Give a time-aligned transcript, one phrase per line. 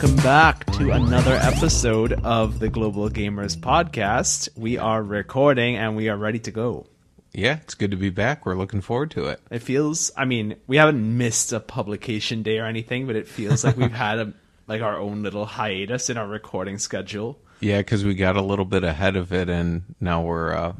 [0.00, 4.48] Welcome back to another episode of the Global Gamers Podcast.
[4.56, 6.86] We are recording and we are ready to go.
[7.34, 8.46] Yeah, it's good to be back.
[8.46, 9.42] We're looking forward to it.
[9.50, 13.62] It feels, I mean, we haven't missed a publication day or anything, but it feels
[13.62, 14.32] like we've had a,
[14.66, 17.38] like our own little hiatus in our recording schedule.
[17.60, 20.72] Yeah, because we got a little bit ahead of it, and now we're, uh,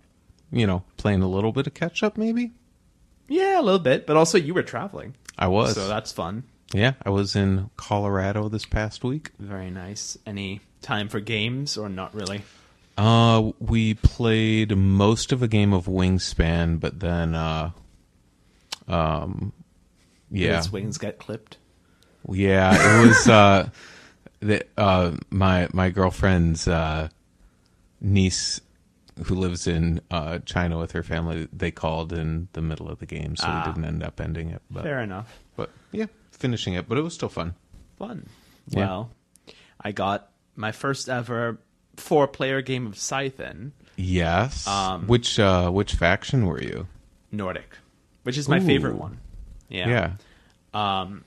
[0.51, 2.17] you know, playing a little bit of catch up.
[2.17, 2.53] Maybe
[3.29, 5.75] Yeah, a little bit, but also you were traveling, I was.
[5.75, 6.45] so that's fun.
[6.73, 9.31] Yeah, I was in Colorado this past week.
[9.39, 10.17] Very nice.
[10.27, 12.43] Any time for games or not really?
[12.97, 17.71] Uh, we played most of a game of Wingspan, but then, uh,
[18.89, 19.53] um,
[20.31, 21.57] yeah, His wings got clipped.
[22.29, 23.71] Yeah, it was uh,
[24.41, 27.09] the, uh, my my girlfriend's uh,
[28.01, 28.61] niece
[29.25, 31.49] who lives in uh, China with her family.
[31.53, 33.63] They called in the middle of the game, so Ah.
[33.67, 34.63] we didn't end up ending it.
[34.71, 35.39] But Fair enough.
[35.57, 36.89] but yeah, finishing it.
[36.89, 37.55] But it was still fun.
[37.99, 38.27] Fun.
[38.69, 38.87] Yeah.
[38.87, 39.11] Well,
[39.81, 41.59] I got my first ever
[41.97, 44.67] four player game of Scythen Yes.
[44.67, 46.87] Um, which uh, which faction were you?
[47.31, 47.77] Nordic,
[48.23, 48.67] which is my Ooh.
[48.67, 49.21] favorite one.
[49.69, 49.89] Yeah.
[50.75, 51.01] Yeah.
[51.03, 51.25] Um,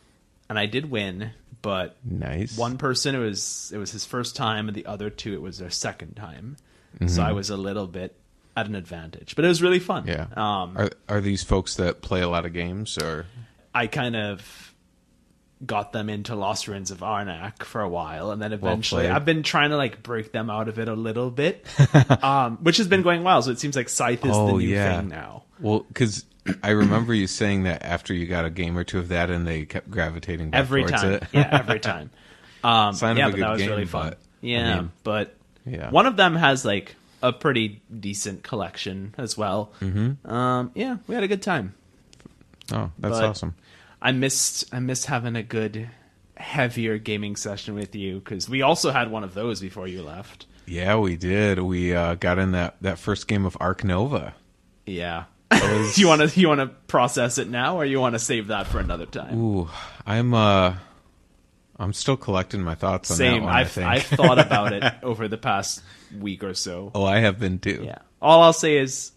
[0.50, 2.58] and I did win, but Nice.
[2.58, 5.60] one person it was it was his first time, and the other two it was
[5.60, 6.58] their second time.
[7.08, 8.16] So I was a little bit
[8.56, 10.06] at an advantage, but it was really fun.
[10.08, 10.28] Yeah.
[10.36, 13.26] Um, are are these folks that play a lot of games or?
[13.74, 14.74] I kind of
[15.66, 19.12] got them into Lost Ruins of Arnak for a while, and then eventually played.
[19.14, 21.66] I've been trying to like break them out of it a little bit,
[22.24, 23.42] um, which has been going well.
[23.42, 25.00] So it seems like Scythe is the Oh, new yeah.
[25.00, 25.44] thing now.
[25.60, 26.26] Well, because
[26.64, 29.48] I remember you saying that after you got a game or two of that, and
[29.48, 31.24] they kept gravitating Every towards time, it.
[31.32, 32.12] yeah, every time.
[32.64, 34.10] Um, yeah, but that was game, really fun.
[34.10, 35.90] but, yeah, I mean, but yeah.
[35.90, 39.72] one of them has like a pretty decent collection as well.
[39.82, 40.30] Mm-hmm.
[40.30, 41.74] Um, yeah, we had a good time.
[42.72, 43.56] Oh, that's But- awesome.
[44.02, 45.90] I missed I missed having a good
[46.36, 50.46] heavier gaming session with you because we also had one of those before you left.
[50.66, 51.60] Yeah, we did.
[51.60, 54.34] We uh, got in that, that first game of Ark Nova.
[54.86, 55.26] Yeah.
[55.52, 58.48] was- you want to you want to process it now, or you want to save
[58.48, 59.38] that for another time?
[59.40, 59.70] Ooh,
[60.06, 60.76] I'm uh,
[61.84, 63.44] I'm still collecting my thoughts on that Same.
[63.44, 63.54] one.
[63.54, 63.78] I I've.
[63.78, 65.82] I've thought about it over the past
[66.20, 66.92] week or so.
[66.96, 67.82] oh, I have been too.
[67.86, 68.00] Yeah.
[68.22, 69.12] All I'll say is,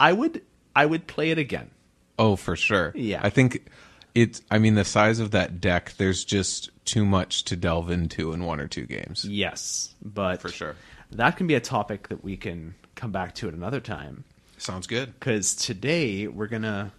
[0.00, 0.42] I would
[0.74, 1.70] I would play it again.
[2.18, 2.92] Oh, for sure.
[2.94, 3.20] Yeah.
[3.22, 3.68] I think
[4.14, 4.40] it's.
[4.50, 5.92] I mean, the size of that deck.
[5.98, 9.24] There's just too much to delve into in one or two games.
[9.24, 10.76] Yes, but For sure.
[11.10, 14.22] that can be a topic that we can come back to at another time.
[14.58, 15.12] Sounds good.
[15.18, 16.92] because today we're gonna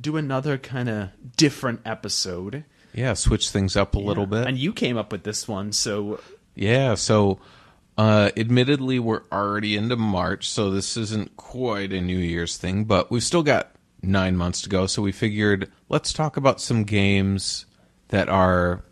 [0.00, 2.64] do another kind of different episode
[2.94, 4.46] Yeah, switch things up a little bit.
[4.46, 6.20] and you came up with this one so
[6.54, 7.38] Yeah, so
[7.98, 13.10] uh admittedly we're already into March, so this isn't quite a New Year's thing, but
[13.10, 17.66] we've still got 9 months to go, so we figured let's talk about some games
[18.08, 18.82] that are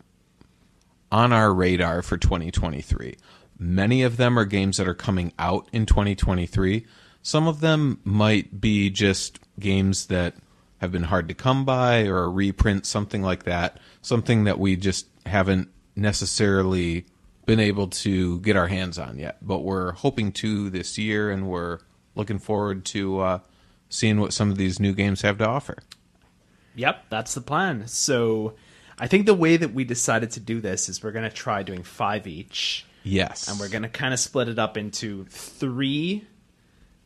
[1.10, 3.16] on our radar for 2023.
[3.58, 6.86] Many of them are games that are coming out in 2023.
[7.22, 10.34] Some of them might be just games that
[10.78, 13.78] have been hard to come by or a reprint, something like that.
[14.02, 17.04] Something that we just haven't necessarily
[17.46, 19.38] been able to get our hands on yet.
[19.40, 21.78] But we're hoping to this year and we're
[22.14, 23.38] looking forward to uh,
[23.88, 25.78] seeing what some of these new games have to offer.
[26.74, 28.54] yep that's the plan so
[28.98, 31.82] i think the way that we decided to do this is we're gonna try doing
[31.82, 33.48] five each Yes.
[33.48, 36.26] and we're gonna kind of split it up into three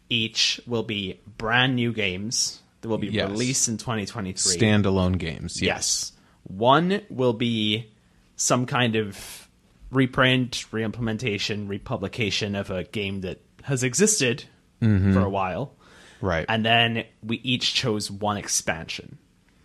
[0.09, 3.31] each will be brand new games that will be Yes.
[3.31, 5.61] released in 2023 standalone games.
[5.63, 6.13] Yes.
[6.45, 7.91] One will be
[8.37, 9.49] some kind of
[9.91, 14.45] reprint, reimplementation, republication of a game that has existed
[14.81, 15.13] Mm-hmm.
[15.13, 15.75] for a while.
[16.21, 16.45] Right.
[16.49, 19.19] And then we each chose one expansion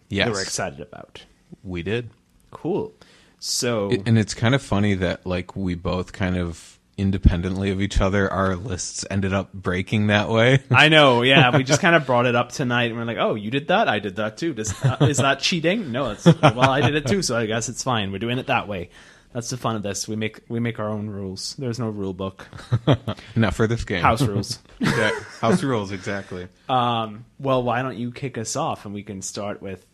[0.09, 0.27] yes.
[0.27, 1.23] that we're excited about.
[1.63, 2.11] We did.
[2.51, 2.93] Cool.
[3.39, 7.79] So It- and it's kind of funny that like we both kind of independently of
[7.81, 10.63] each other our lists ended up breaking that way.
[10.71, 11.55] I know, yeah.
[11.55, 13.87] We just kind of brought it up tonight, and we're like, "Oh, you did that.
[13.87, 14.53] I did that too.
[14.53, 15.91] Does, uh, is that cheating?
[15.91, 18.11] No, it's well, I did it too, so I guess it's fine.
[18.11, 18.89] We're doing it that way.
[19.33, 20.07] That's the fun of this.
[20.07, 21.55] We make we make our own rules.
[21.59, 22.47] There's no rule book.
[23.35, 24.01] Not for this game.
[24.01, 24.59] House rules.
[24.79, 25.11] Yeah,
[25.41, 26.47] house rules exactly.
[26.69, 29.85] Um, well, why don't you kick us off and we can start with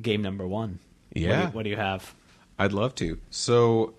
[0.00, 0.78] game number one?
[1.10, 1.50] What do Yeah.
[1.50, 2.14] What do you, have?
[2.58, 3.18] I'd love to.
[3.30, 3.94] So,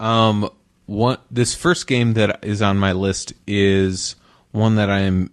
[0.00, 0.50] um,
[0.88, 4.16] one this first game that is on my list is
[4.52, 5.30] one that I am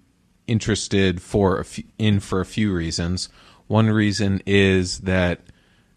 [0.48, 3.30] interested for a few, in for a few reasons.
[3.68, 5.40] One reason is that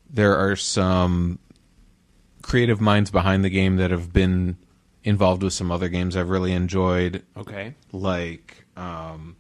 [0.09, 1.41] there are some
[2.41, 4.57] creative minds behind the game that have been
[5.03, 7.75] involved with some other games I've really enjoyed, Okay.
[7.93, 9.37] like um,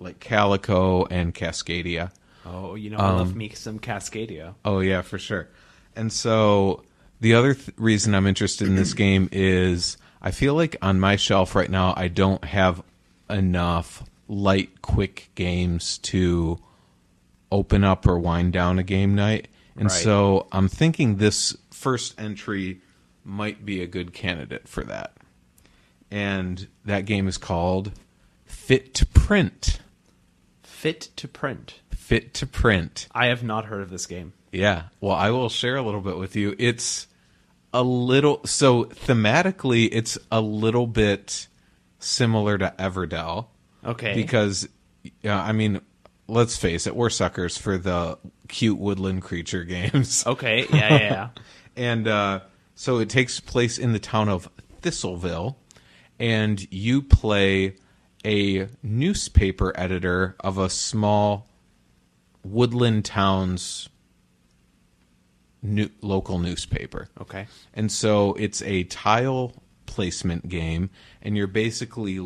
[0.00, 2.10] like Calico and Cascadia.
[2.46, 4.54] Oh, you know, I love Um, me some Cascadia.
[4.64, 5.50] Oh yeah, for sure.
[5.94, 6.84] And so
[7.22, 11.14] The other th- reason I'm interested in this game is I feel like on my
[11.16, 12.82] shelf right now I don't have
[13.30, 16.58] enough light, quick games to
[17.52, 19.46] open up or wind down a game night.
[19.76, 20.02] And Right.
[20.02, 22.80] so I'm thinking this first entry
[23.24, 25.16] might be a good candidate for that.
[26.10, 27.92] And that game is called
[28.44, 29.78] Fit to Print.
[30.64, 31.80] Fit to print.
[31.92, 33.06] Fit to Print.
[33.12, 34.32] I have not heard of this game.
[34.50, 34.84] Yeah.
[35.00, 36.54] Well, I will share a little bit with you.
[36.58, 37.06] It's
[37.72, 41.48] a little so thematically it's a little bit
[41.98, 43.46] similar to Everdell
[43.84, 44.14] Okay.
[44.14, 44.68] because
[45.22, 45.80] yeah, I mean,
[46.28, 50.24] let's face it, we're suckers for the cute woodland creature games.
[50.26, 50.66] okay.
[50.70, 51.28] Yeah, yeah, yeah.
[51.76, 52.40] And uh,
[52.74, 54.48] so it takes place in the town of
[54.82, 55.56] Thistleville,
[56.18, 57.76] and you play
[58.26, 61.48] a newspaper editor of a small
[62.44, 63.88] woodland town's
[65.62, 67.08] new, local newspaper.
[67.20, 67.46] okay.
[67.72, 69.54] And so it's a tile
[69.86, 70.90] placement game,
[71.22, 72.18] and you're basically,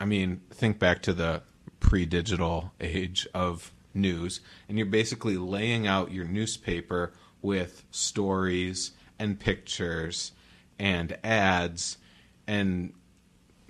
[0.00, 1.42] I mean, think back to the
[1.80, 7.12] pre digital age of news, and you're basically laying out your newspaper
[7.42, 10.32] with stories and pictures
[10.78, 11.98] and ads.
[12.46, 12.92] And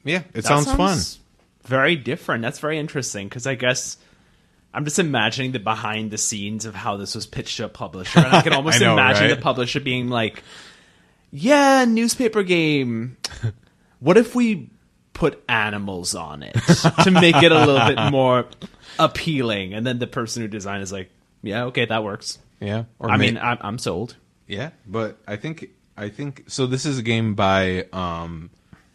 [0.05, 0.99] yeah, it That sounds, fun.
[1.65, 2.43] Very different.
[2.43, 3.97] That's very interesting because I guess
[4.75, 8.19] I'm just imagining the behind the scenes of how this was pitched to a publisher,
[8.19, 9.35] and I can almost I know, imagine right?
[9.37, 10.43] the publisher being like,
[11.31, 13.17] "Yeah, newspaper game.
[14.01, 14.69] What if we
[15.15, 16.53] put animals on it
[17.05, 18.45] to make it a little bit more
[18.99, 21.11] appealing?" And then the person who designed is like,
[21.43, 22.85] "Yeah, okay, that works." Yeah.
[22.99, 24.17] Or I may- mean, I'm, I'm sold.
[24.47, 26.67] Yeah, but I think I think so.
[26.67, 28.51] This is a game by um,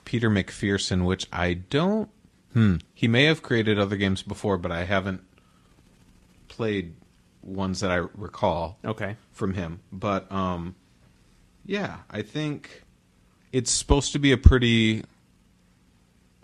[0.05, 2.09] Peter McPherson, which I don't.
[2.53, 2.75] Hmm.
[2.93, 5.21] He may have created other games before, but I haven't
[6.59, 6.93] played
[7.41, 9.15] ones that I recall Okay.
[9.31, 9.79] from him.
[9.93, 10.75] But um,
[11.65, 12.83] yeah, I think
[13.53, 15.03] it's supposed to be a pretty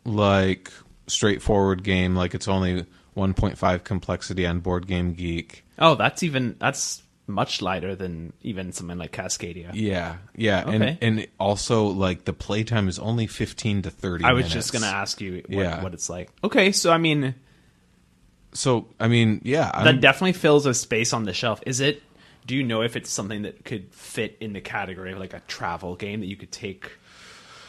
[0.06, 0.72] like
[1.08, 2.16] straightforward game.
[2.16, 2.86] Like it's only
[3.18, 5.66] 1.5 complexity on Board Game Geek.
[5.78, 9.72] Oh, that's even that's much lighter than even something like Cascadia.
[9.74, 10.76] Yeah, yeah, Okay.
[10.76, 14.24] and and also like the playtime is only fifteen to thirty.
[14.24, 14.54] I was minutes.
[14.54, 15.84] just gonna ask you what, Yeah.
[15.84, 16.30] what it's like.
[16.44, 17.36] Okay, so I mean,
[18.56, 21.62] So I mean, yeah, I'm, that definitely fills a space on the shelf.
[21.66, 22.02] Is it?
[22.46, 25.42] Do you know if it's something that could fit in the category of like a
[25.48, 26.92] travel game that you could take?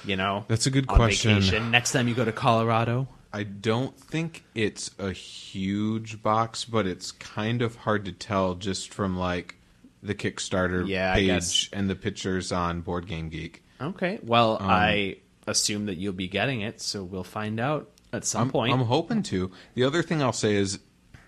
[0.04, 1.34] You know, That's a good on question.
[1.34, 3.08] Vacation next time you go to Colorado.
[3.32, 8.94] I don't think it's a huge box, but it's kind of hard to tell just
[8.94, 9.56] from like
[10.02, 13.62] the Kickstarter Yeah, page and the pictures on Board Game Geek.
[13.80, 15.16] Okay, well, Um, I
[15.46, 18.72] assume that you'll be getting it, so we'll find out at some I'm, point.
[18.72, 19.50] I'm hoping to.
[19.74, 20.78] The other thing I'll say is,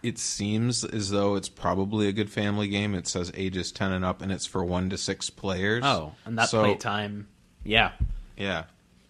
[0.03, 2.95] it seems as though it's probably a good family game.
[2.95, 5.85] It says ages ten and up, and it's for one to six players.
[5.85, 7.29] oh, and that So- playtime,
[7.65, 7.93] yeah,
[8.37, 8.65] Yeah.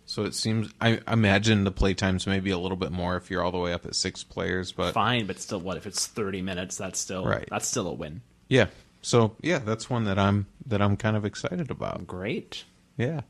[0.07, 3.53] So it seems I imagine the playtimes maybe a little bit more if you're all
[3.53, 6.79] the way up at six players, but fine, but still, what if it's thirty minutes?
[6.79, 7.47] That's still Right.
[7.50, 8.23] That's still a win.
[8.49, 8.69] yeah.
[9.03, 12.07] So yeah, that's one that I'm that I'm kind of excited about.
[12.07, 12.64] Great.
[12.97, 13.21] Yeah.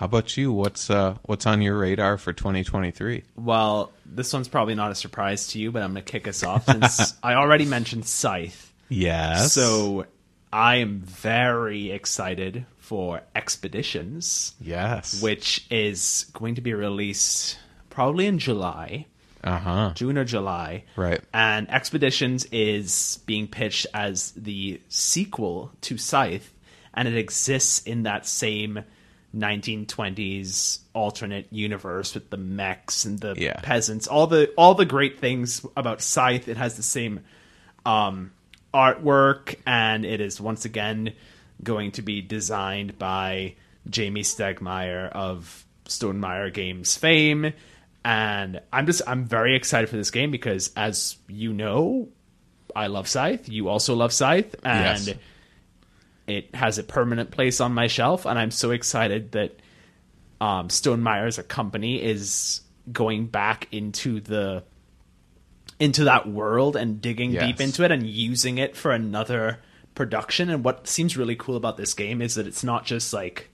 [0.00, 0.50] How about you?
[0.50, 3.22] What's uh what's on your radar for 2023?
[3.36, 6.42] Well, this one's probably not a surprise to you, but I'm going to kick us
[6.42, 8.72] off since I already mentioned Scythe.
[8.88, 9.52] Yes.
[9.52, 10.06] So
[10.50, 15.20] I am very excited for Expeditions, yes.
[15.20, 17.58] which is going to be released
[17.90, 19.04] probably in July,
[19.44, 19.92] Uh huh.
[19.94, 20.84] June or July.
[20.96, 21.20] Right.
[21.34, 26.54] And Expeditions is being pitched as the sequel to Scythe,
[26.94, 28.82] and it exists in that same
[29.36, 33.60] 1920s alternate universe with the mechs and the Yeah.
[33.62, 36.48] peasants, all the all the great things about Scythe.
[36.48, 37.20] It has the same
[37.86, 38.32] um,
[38.74, 41.12] artwork, and it is once again
[41.62, 43.54] going to be designed by
[43.88, 47.52] Jamey Stegmaier of Stonemaier Games fame.
[48.04, 52.08] And I'm just I'm very excited for this game because, as you know,
[52.74, 53.48] I love Scythe.
[53.48, 55.16] You also love Scythe, and Yes.
[56.30, 58.24] It has a permanent place on my shelf.
[58.26, 59.58] And I'm so excited that
[60.40, 64.64] um, Stonemaier as a company is going back into the
[65.78, 67.44] into that world and digging Yes.
[67.46, 69.58] deep into it and using it for another
[69.94, 70.50] production.
[70.50, 73.49] And what seems really cool about this game is that it's not just like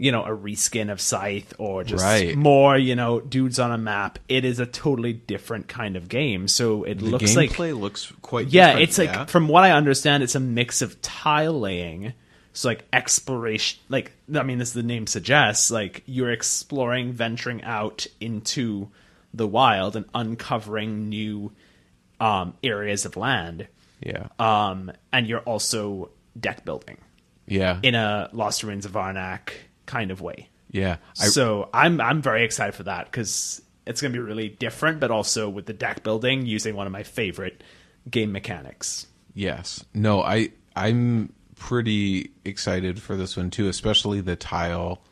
[0.00, 2.34] you know a reskin of Scythe or just Right.
[2.34, 4.18] more you know dudes on a map.
[4.28, 6.48] It is a totally different kind of game.
[6.48, 9.24] So it The looks like gameplay looks quite yeah, it's like yeah?
[9.26, 12.14] from what I understand, it's a mix of tile laying,
[12.54, 13.78] so like exploration.
[13.90, 18.88] Like I mean, as the name suggests, like you're exploring, venturing out into
[19.34, 21.52] the wild and uncovering new
[22.20, 23.68] um, areas of land.
[24.00, 24.28] yeah.
[24.38, 26.96] Um, and you're also deck building.
[27.46, 27.80] Yeah.
[27.82, 29.50] in a Lost Ruins of Arnak
[29.90, 30.48] kind of way.
[30.70, 30.96] yeah.
[31.20, 35.00] I, so I'm I'm very excited for that because it's going to be really different,
[35.00, 37.62] but also with the deck building using one of my favorite
[38.08, 39.06] game mechanics.
[39.34, 39.84] Yes.
[39.92, 45.02] No, I I'm pretty excited for this one too, especially the tile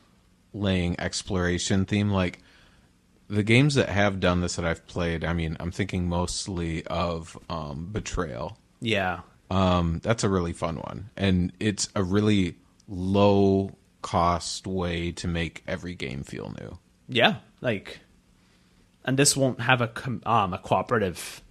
[0.54, 2.38] laying exploration theme like
[3.28, 7.36] the games that have done this that I've played, I mean, I'm thinking mostly of
[7.50, 8.56] um, Betrayal.
[8.80, 9.20] Yeah,
[9.50, 12.56] Um, that's a really fun one, and it's a really
[12.88, 16.78] low cost way to make every game feel new.
[17.08, 18.00] yeah, like,
[19.04, 21.42] and this won't have a com- um a cooperative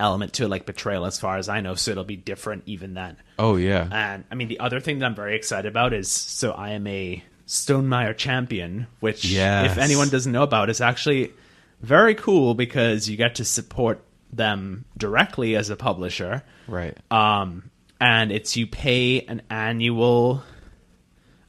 [0.00, 1.74] element to it like Betrayal, as far as I know.
[1.76, 3.16] So it'll be different even then.
[3.38, 6.50] Oh yeah, And I mean, the other thing that I'm very excited about is so
[6.52, 9.72] I am a Stonemaier champion, which, Yes.
[9.72, 11.32] if anyone doesn't know about, is actually
[11.80, 14.02] very cool because you get to support
[14.32, 16.42] them directly as a publisher.
[16.66, 16.96] right.
[17.12, 20.42] Um, and it's you pay an annual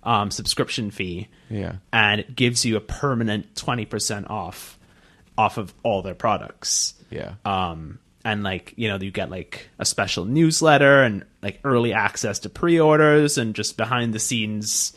[0.06, 4.78] um, subscription fee, yeah, and it gives you a permanent 20% off
[5.38, 7.34] off of all their products yeah.
[7.44, 12.40] um and like you know you get like a special newsletter and like early access
[12.40, 14.94] to pre-orders and just behind the scenes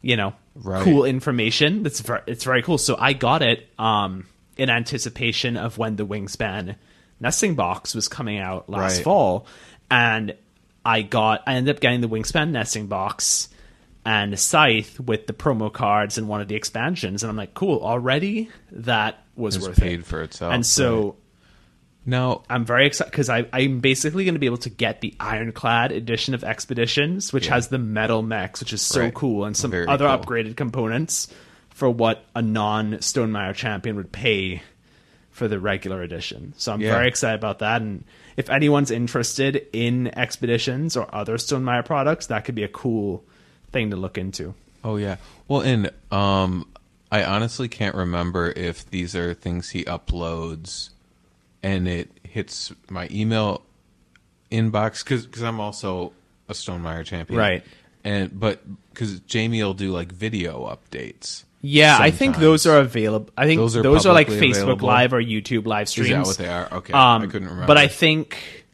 [0.00, 0.82] you know Right.
[0.84, 4.26] cool information that's very, it's very cool so i got it um
[4.56, 6.76] in anticipation of when the wingspan
[7.18, 9.04] nesting box was coming out last Right.
[9.04, 9.46] fall
[9.90, 10.36] and
[10.84, 13.48] i got i ended up getting the wingspan nesting box
[14.04, 17.80] and Scythe with the promo cards and one of the expansions, and I'm like, cool.
[17.82, 20.06] Already, that was It's worth paid it.
[20.06, 21.14] for itself, And so right.
[22.06, 25.92] now, I'm very excited because I'm basically going to be able to get the Ironclad
[25.92, 27.54] edition of Expeditions, which Yeah.
[27.54, 29.14] has the metal mechs, which is so Right.
[29.14, 30.18] cool, and some Very other cool.
[30.18, 31.28] upgraded components
[31.68, 34.62] for what a non Stonemaier champion would pay
[35.30, 36.52] for the regular edition.
[36.56, 36.92] So I'm Yeah.
[36.94, 37.80] very excited about that.
[37.80, 38.04] And
[38.36, 43.24] if anyone's interested in Expeditions or other Stonemaier products, that could be a cool
[43.72, 44.54] thing to look into.
[44.84, 45.16] Oh yeah.
[45.48, 46.66] Well, and um,
[47.10, 50.90] I honestly can't remember if these are things he uploads,
[51.62, 53.62] and it hits my email
[54.50, 56.12] inbox because because I'm also
[56.48, 57.64] a Stone Stonemaier champion, Right.
[58.02, 61.44] And but because Jamey will do like video updates.
[61.62, 63.30] Yeah, I think those are available.
[63.36, 64.86] I think Those are, those are like Facebook available?
[64.88, 66.10] Live or YouTube live Is streams.
[66.10, 66.78] that what they are?
[66.78, 67.66] Okay, Um, I couldn't remember.
[67.66, 68.64] But I think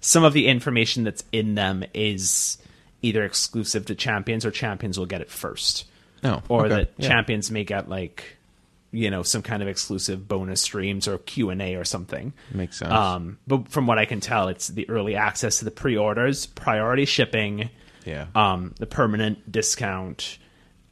[0.00, 2.58] some of the information that's in them is
[3.02, 5.84] either exclusive to champions or champions will get it first.
[6.22, 7.08] no, Or okay, that yeah.
[7.08, 8.36] champions may get like
[8.92, 12.32] you know, some kind of exclusive bonus streams or Q and A or something.
[12.54, 12.92] Makes sense.
[12.92, 17.04] Um, but from what I can tell, it's the early access to the pre-orders, priority
[17.04, 17.68] shipping,
[18.06, 18.26] Yeah.
[18.34, 20.38] um, the permanent discount,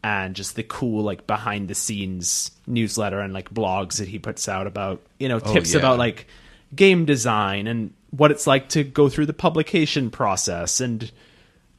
[0.03, 4.49] and just the cool like behind the scenes newsletter and like blogs that he puts
[4.49, 5.79] out about you know tips yeah.
[5.79, 6.27] about like
[6.75, 11.11] game design and what it's like to go through the publication process and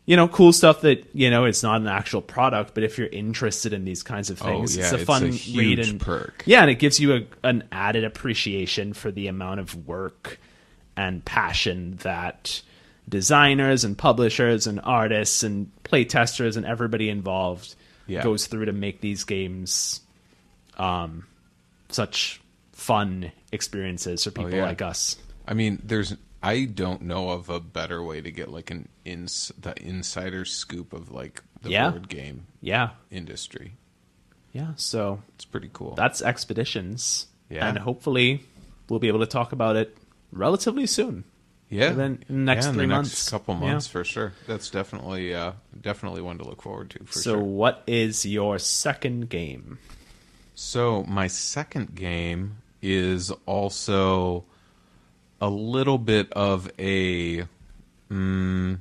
[0.06, 3.08] you know cool stuff that you know it's not an actual product but if you're
[3.08, 6.00] interested in these kinds of things Oh, yeah, it's a it's fun a read and
[6.00, 6.44] perk.
[6.46, 10.40] yeah and it gives you a, an added appreciation for the amount of work
[10.96, 12.62] and passion that
[13.10, 17.76] designers and publishers and artists and playtesters and everybody involved
[18.08, 18.24] Yeah.
[18.24, 20.02] goes through to make these games
[20.78, 21.26] um,
[21.90, 22.42] such
[22.74, 24.64] fun experiences for people Oh, yeah.
[24.66, 25.18] like us.
[25.48, 26.16] I mean, there's.
[26.46, 30.94] I don't know of a better way to get like an ins the insider scoop
[30.94, 31.90] of like the Yeah.
[31.90, 33.74] board game Yeah, industry.
[34.54, 34.74] yeah.
[34.76, 35.96] So It's pretty cool.
[35.96, 37.68] that's expeditions, Yeah.
[37.68, 38.44] and hopefully
[38.90, 39.98] we'll be able to talk about it
[40.32, 41.24] relatively soon.
[41.68, 43.10] yeah, within the next yeah, in three the months.
[43.10, 43.60] next couple Yeah.
[43.62, 44.34] months for sure.
[44.46, 47.40] That's definitely uh, definitely one to look forward to for so, sure.
[47.44, 49.80] what is your second game?
[50.54, 54.46] So my second game is also
[55.42, 57.46] a little bit of a
[58.12, 58.80] mm,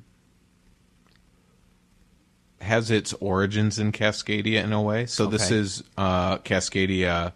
[2.61, 5.07] has its origins in Cascadia in a way.
[5.07, 7.33] So this is uh, Cascadia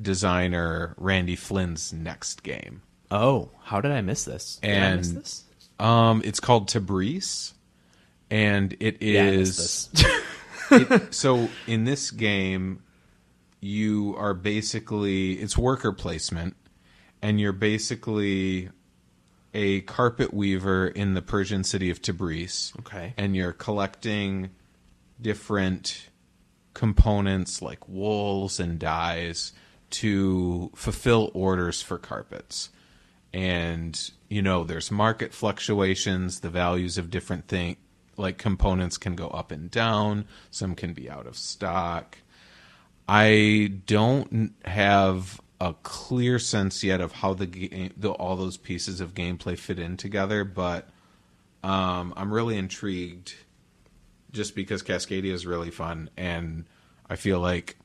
[0.00, 2.82] designer Randy Flynn's next game.
[3.10, 4.56] Oh, how did I miss this?
[4.62, 5.44] Did I miss And- this?
[5.80, 7.52] Um, it's called Tabriz,
[8.30, 9.14] and it is.
[9.14, 10.02] Yeah, I missed is
[10.70, 10.90] this.
[11.06, 12.82] it- so in this game
[13.60, 16.54] you are basically it's worker placement
[17.22, 18.70] and you're basically
[19.54, 22.78] a carpet weaver in the Persian city of Tabriz.
[22.80, 23.14] Okay.
[23.16, 24.50] And you're collecting
[25.20, 26.10] different
[26.74, 29.52] components like wools and dyes
[29.90, 32.70] to fulfill orders for carpets.
[33.32, 37.76] And you know, there's market fluctuations, the values of different thing
[38.18, 42.18] like components can go up and down, some can be out of stock.
[43.08, 49.00] I don't have a clear sense yet of how the game, the, all those pieces
[49.00, 50.88] of gameplay fit in together, but
[51.64, 53.34] um, I'm really intrigued
[54.30, 56.64] just because Cascadia is really fun, and
[57.10, 57.76] I feel like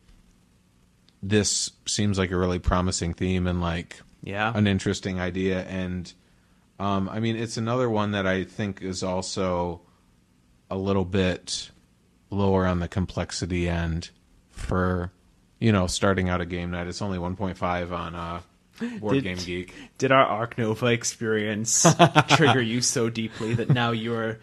[1.21, 4.51] this seems like a really promising theme and like Yeah.
[4.55, 5.63] an interesting idea.
[5.63, 6.11] And
[6.79, 9.81] um, I mean, it's another one that I think is also
[10.69, 11.71] a little bit
[12.29, 14.09] lower on the complexity end
[14.49, 15.11] for
[15.63, 16.87] you know starting out a game night.
[16.87, 18.41] It's only 1.5 on uh,
[18.99, 19.73] Board Did- Game Geek.
[19.97, 21.85] Did our Ark Nova experience
[22.29, 24.39] trigger you so deeply that now you're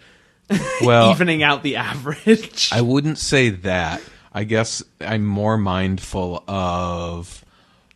[0.83, 2.71] Well, evening out the average?
[2.73, 4.01] I wouldn't say that.
[4.33, 7.45] I guess I'm more mindful of,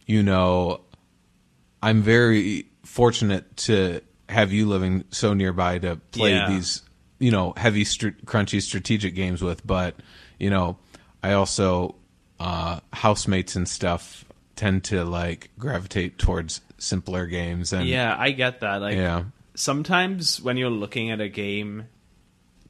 [0.07, 0.81] you know,
[1.83, 6.50] I'm very fortunate to have you living so nearby to play Yeah.
[6.50, 6.83] these,
[7.21, 9.64] you know, heavy, str- crunchy strategic games with.
[9.66, 9.95] But,
[10.38, 10.76] you know,
[11.23, 11.95] I also,
[12.41, 14.25] uh, housemates and stuff
[14.57, 17.73] tend to like gravitate towards simpler games.
[17.73, 18.81] And yeah, I get that.
[18.81, 19.25] Like yeah,
[19.55, 21.87] sometimes when you're looking at a game,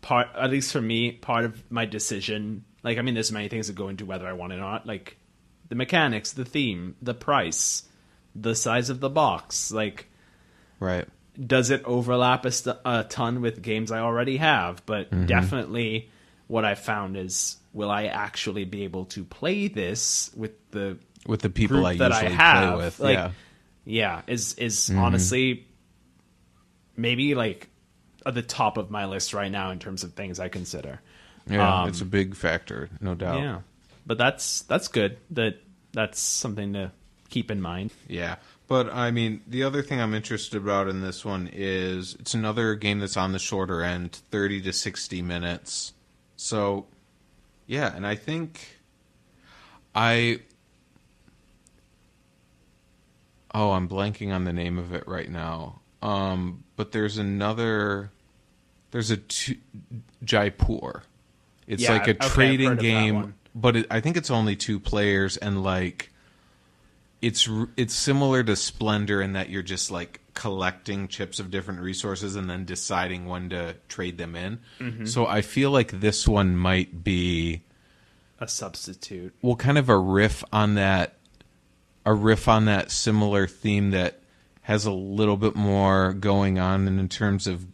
[0.00, 3.66] part at least for me, part of my decision, like I mean, there's many things
[3.66, 5.16] that go into whether I want it or not, like
[5.68, 7.84] the mechanics, the theme, the price,
[8.34, 10.08] the size of the box, like
[10.78, 11.06] right.
[11.40, 14.84] does it overlap a, st- a ton with games I already have?
[14.84, 15.26] But Mm-hmm.
[15.26, 16.10] definitely,
[16.46, 21.42] what I found is, will I actually be able to play this with the With
[21.42, 22.74] the people I that I have?
[22.76, 23.00] play with.
[23.00, 23.30] Like, yeah.
[23.84, 24.98] yeah, is is Mm-hmm.
[24.98, 25.66] honestly
[26.96, 27.68] maybe like
[28.24, 31.00] at the top of my list right now in terms of things I consider.
[31.48, 33.40] Yeah, Um, it's a big factor, no doubt.
[33.40, 33.60] Yeah,
[34.06, 35.18] but that's that's good.
[35.30, 35.56] That
[35.92, 36.92] that's something to
[37.28, 37.90] keep in mind.
[38.08, 38.36] Yeah.
[38.66, 42.74] But I mean, the other thing I'm interested about in this one is it's another
[42.76, 45.92] game that's on the shorter end, 30 to 60 minutes.
[46.36, 46.86] So,
[47.66, 48.78] yeah, and I think
[49.94, 50.40] I
[53.54, 55.80] Oh, I'm blanking on the name of it right now.
[56.02, 58.10] Um, but there's another
[58.90, 59.56] there's a two,
[60.24, 61.02] Jaipur.
[61.66, 64.56] It's Yeah, like okay, trading heard of that game, but it, I think it's only
[64.56, 66.12] two players and like
[67.24, 72.36] it's it's similar to Splendor in that you're just like collecting chips of different resources
[72.36, 74.58] and then deciding when to trade them in.
[74.80, 75.04] Mm-hmm.
[75.06, 77.62] So I feel like this one might be
[78.40, 79.34] A substitute.
[79.42, 81.16] well kind of a riff on that
[82.04, 84.20] a riff on that similar theme that
[84.62, 87.66] has a little bit more going on in terms of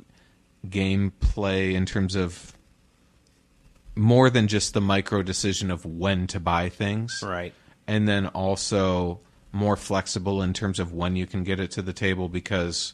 [0.69, 2.53] gameplay in terms of
[3.97, 7.53] more than just the micro decision of when to buy things Right.
[7.87, 9.21] and then also
[9.53, 12.93] more flexible in terms of when you can get it to the table because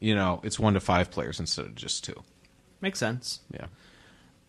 [0.00, 2.22] you know it's one to five players instead of just two
[2.80, 3.40] Makes sense.
[3.52, 3.66] yeah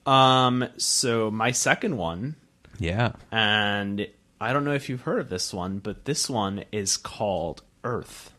[0.05, 0.67] Um.
[0.77, 2.35] So my second one,
[2.79, 4.07] yeah and
[4.41, 8.33] I don't know if you've heard of this one, but this one is called Earth.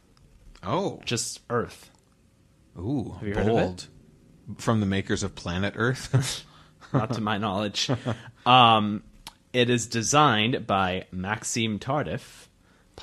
[0.62, 1.90] oh Just Earth.
[2.78, 3.88] ooh Have you heard of it?
[4.58, 6.44] from the makers of planet earth
[6.92, 7.90] not to my knowledge.
[8.46, 9.02] Um,
[9.54, 12.43] it is designed by Maxime Tardif,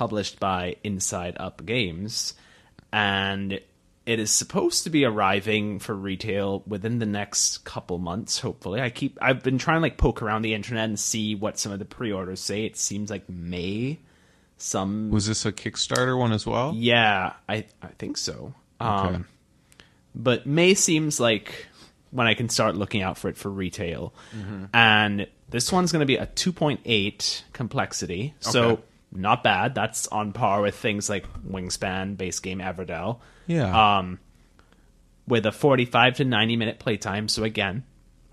[0.02, 2.34] published by Inside Up Games,
[2.92, 3.52] and
[4.04, 8.40] it is supposed to be arriving for retail within the next couple months.
[8.40, 11.56] Hopefully, I keep I've been trying to like poke around the internet and see what
[11.56, 12.64] some of the pre-orders say.
[12.64, 14.00] It seems like May.
[14.56, 18.54] Some was this a kickstarter one as well yeah, I I think so.
[18.80, 19.24] Um, Okay.
[20.16, 21.68] But May seems like
[22.10, 24.12] when I can start looking out for it for retail.
[24.74, 28.34] And this one's going to be a 2.8 complexity.
[28.40, 28.82] So Okay.
[29.14, 29.74] Not bad.
[29.74, 33.20] That's on par with things like Wingspan, base game Everdell.
[33.46, 34.18] yeah Um,
[35.26, 37.28] with a 45 to 90 minute playtime.
[37.28, 37.84] So again,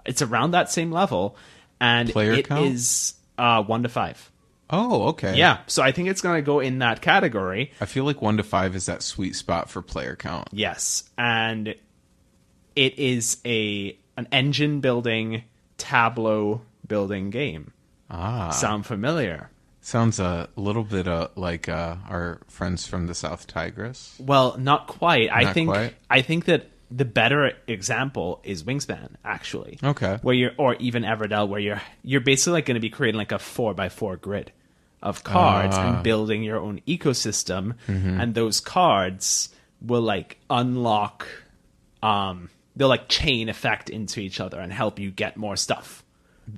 [0.06, 1.36] it's around that same level.
[1.82, 2.66] And Player it count?
[2.66, 4.32] is uh, 1 to 5.
[4.72, 5.60] oh okay Yeah.
[5.68, 7.72] So I think it's going to go in that category.
[7.82, 11.76] i feel like one to five is that sweet spot for player count Yes, and
[12.76, 15.44] it is a an engine building
[15.78, 17.72] tableau building game.
[18.10, 19.50] ah Sound familiar?
[19.90, 24.88] Sounds a little bit uh, like uh, our friends from the south tigris Well, not
[24.88, 25.30] quite.
[25.32, 25.96] I Not think quite?
[26.10, 29.78] I think that the better example is Wingspan, actually.
[29.84, 30.18] Okay.
[30.22, 33.32] Where you're, or even Everdell, where you're you're basically like going to be creating like
[33.32, 34.52] a four by four grid
[35.02, 35.86] of cards Ah.
[35.96, 38.20] and building your own ecosystem, Mm-hmm.
[38.22, 39.50] and those cards
[39.82, 41.28] will like unlock,
[42.04, 46.04] um, they'll like chain effect into each other and help you get more stuff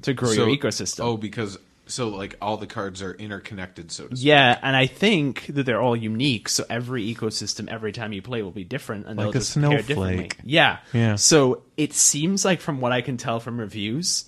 [0.03, 1.01] to grow your ecosystem.
[1.03, 1.57] oh because
[1.91, 4.25] so like all the cards are interconnected so to speak.
[4.25, 8.41] Yeah, and I think that they're all unique, so every ecosystem every time you play
[8.41, 10.13] will be different, and Like they'll a just pair differently.
[10.15, 10.37] snowflake.
[10.43, 11.15] Yeah, Yeah.
[11.15, 14.25] So it seems like, from what I can tell from reviews,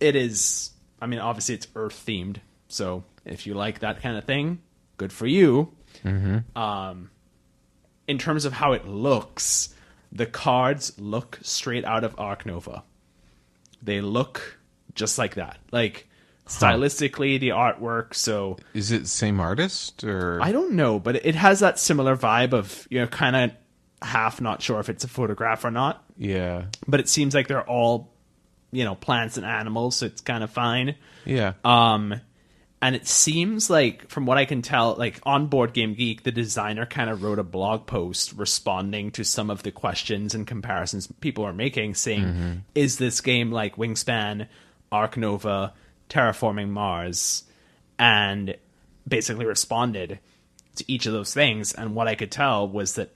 [0.00, 0.70] it is.
[1.00, 2.36] I mean, obviously it's Earth themed,
[2.68, 4.60] so if you like that kind of thing,
[4.96, 5.72] good for you.
[6.04, 6.58] Mm-hmm.
[6.58, 7.10] Um,
[8.06, 9.74] in terms of how it looks,
[10.12, 12.82] the cards look straight out of Ark Nova.
[13.82, 14.58] They look
[14.94, 15.58] just like that.
[15.70, 16.08] Like
[16.50, 18.14] stylistically, the artwork.
[18.14, 22.16] So Is it the same artist or I don't know, but it has that similar
[22.16, 23.52] vibe of you know, kind of
[24.02, 26.04] half not sure if it's a photograph or not.
[26.16, 26.64] yeah.
[26.86, 28.12] But it seems like they're all,
[28.72, 30.96] you know, plants and animals, so it's kind of fine.
[31.24, 31.52] Yeah.
[31.64, 32.20] Um,
[32.82, 36.32] and it seems like, from what I can tell, like on Board Game Geek, the
[36.32, 41.06] designer kind of wrote a blog post responding to some of the questions and comparisons
[41.20, 44.46] people are making, saying, "Is this game like Wingspan,
[44.90, 45.74] Ark Nova,
[46.10, 47.44] Terraforming Mars?"
[47.98, 48.56] And
[49.08, 50.18] basically responded
[50.76, 51.72] to each of those things.
[51.72, 53.14] And what I could tell was that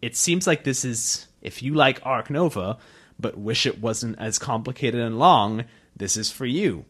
[0.00, 2.78] it seems like this is if you like Ark Nova
[3.18, 5.64] but wish it wasn't as complicated and long,
[5.96, 6.84] this is for you.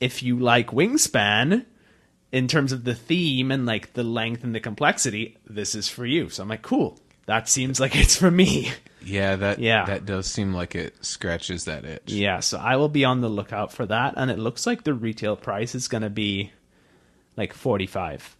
[0.00, 1.64] If you like Wingspan
[2.30, 6.06] in terms of the theme and like the length and the complexity, this is for
[6.06, 6.28] you.
[6.28, 6.98] So I'm like, cool.
[7.26, 8.70] That seems like it's for me.
[9.04, 9.84] yeah, that Yeah.
[9.86, 12.12] that does seem like it scratches that itch.
[12.12, 14.94] Yeah, so I will be on the lookout for that and it looks like the
[14.94, 16.52] retail price is going to be
[17.36, 18.36] like 45.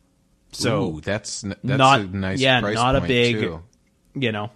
[0.52, 3.62] So Ooh, that's that's not a nice yeah, not a big too.
[4.14, 4.50] you know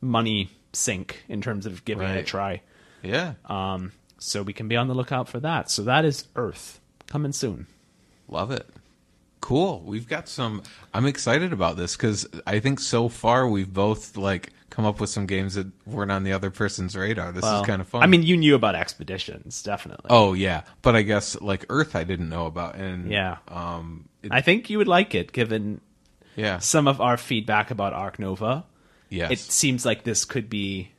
[0.00, 2.62] money sink in terms of giving it a try.
[3.02, 3.34] Yeah.
[3.46, 5.70] Um, so we can be on the lookout for that.
[5.70, 7.66] So that is Earth coming soon.
[8.28, 8.68] Love it.
[9.48, 9.80] Cool.
[9.80, 10.62] We've got some.
[10.92, 15.08] I'm excited about this because I think so far we've both like come up with
[15.08, 17.32] some games that weren't on the other person's radar.
[17.32, 18.02] This Well, is kind of fun.
[18.02, 20.08] I mean, you knew about expeditions, definitely.
[20.10, 23.38] oh yeah, but I guess like Earth I didn't know about, and Yeah.
[23.48, 25.80] um, it, I think you would like it, given
[26.36, 28.66] yeah, some of our feedback about Ark Nova.
[29.08, 30.90] yes, It seems like this could be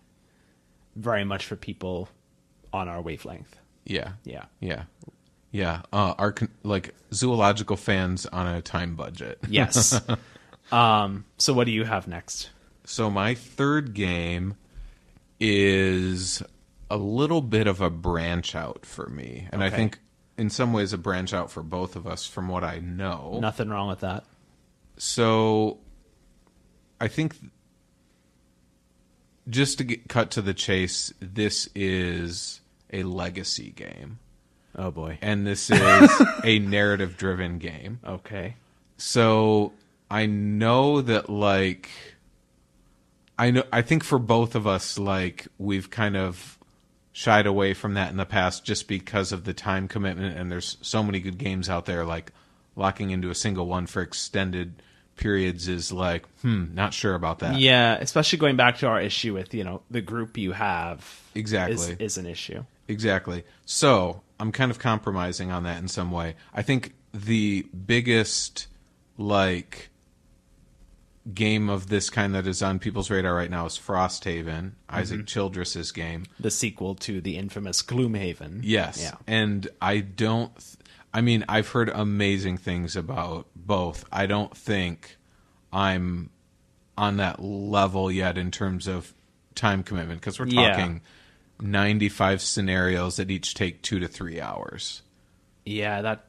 [0.95, 2.09] very much for people
[2.73, 3.55] on our wavelength.
[3.85, 4.45] yeah, Yeah.
[4.59, 4.85] yeah,
[5.51, 5.81] yeah.
[5.91, 9.39] Uh, our like zoological fans on a time budget.
[9.49, 10.01] Yes.
[10.71, 12.49] um, so what do you have next?
[12.85, 14.55] So my third game
[15.39, 16.43] is
[16.89, 19.99] a little bit of a branch out for me, and I think
[20.37, 23.39] in some ways a branch out for both of us from what I know.
[23.41, 24.23] Nothing wrong with that.
[24.97, 25.79] So
[26.99, 27.35] I think
[29.49, 34.19] just to get cut to the chase, this is a legacy game,
[34.81, 35.17] Oh boy.
[35.21, 35.81] and this is
[36.43, 37.99] a narrative driven game.
[38.07, 38.55] Okay.
[38.97, 39.73] So
[40.09, 41.89] I know that like
[43.37, 46.57] I know I think for both of us like we've kind of
[47.11, 50.77] shied away from that in the past just because of the time commitment and there's
[50.81, 52.31] so many good games out there like
[52.75, 54.81] locking into a single one for extended
[55.17, 57.59] periods is like hmm not sure about that.
[57.59, 61.75] Yeah, especially going back to our issue with you know the group you have Exactly.
[61.75, 62.63] is, is an issue.
[62.87, 63.43] Exactly.
[63.65, 66.35] So I'm kind of compromising on that in some way.
[66.53, 68.67] I think the biggest
[69.17, 69.89] like
[71.33, 74.95] game of this kind that is on people's radar right now is Frosthaven, mm-hmm.
[74.95, 76.25] Isaac Childres's game.
[76.39, 78.61] The sequel to the infamous Gloomhaven.
[78.63, 79.01] Yes.
[79.01, 79.15] Yeah.
[79.27, 80.77] And I don't th-
[81.13, 84.05] I mean, I've heard amazing things about both.
[84.11, 85.17] I don't think
[85.73, 86.29] I'm
[86.97, 89.13] on that level yet in terms of
[89.55, 90.93] time commitment because we're talking.
[90.93, 90.99] Yeah.
[91.59, 95.01] Talking 95 scenarios that each take 2 to 3 hours.
[95.65, 96.25] Yeah, that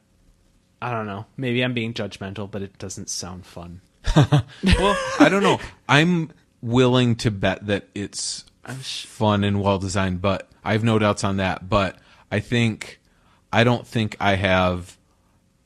[0.83, 1.27] I don't know.
[1.37, 3.81] Maybe I'm being judgmental, but it doesn't sound fun.
[4.63, 5.59] Well, I don't know.
[5.89, 8.45] I'm willing to bet that it's
[8.83, 11.69] sh- fun and well designed, but I have no doubts on that.
[11.69, 11.99] But
[12.31, 13.01] I think
[13.53, 14.99] I don't think I have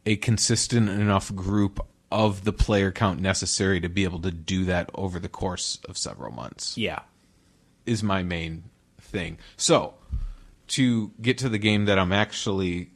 [0.07, 4.91] a consistent enough group of the player count necessary to be able to do that
[4.95, 6.77] over the course of several months.
[6.77, 7.01] Yeah.
[7.87, 8.65] Is my main
[9.15, 9.39] thing.
[9.57, 9.95] So,
[10.69, 12.91] to get to the game that I'm actually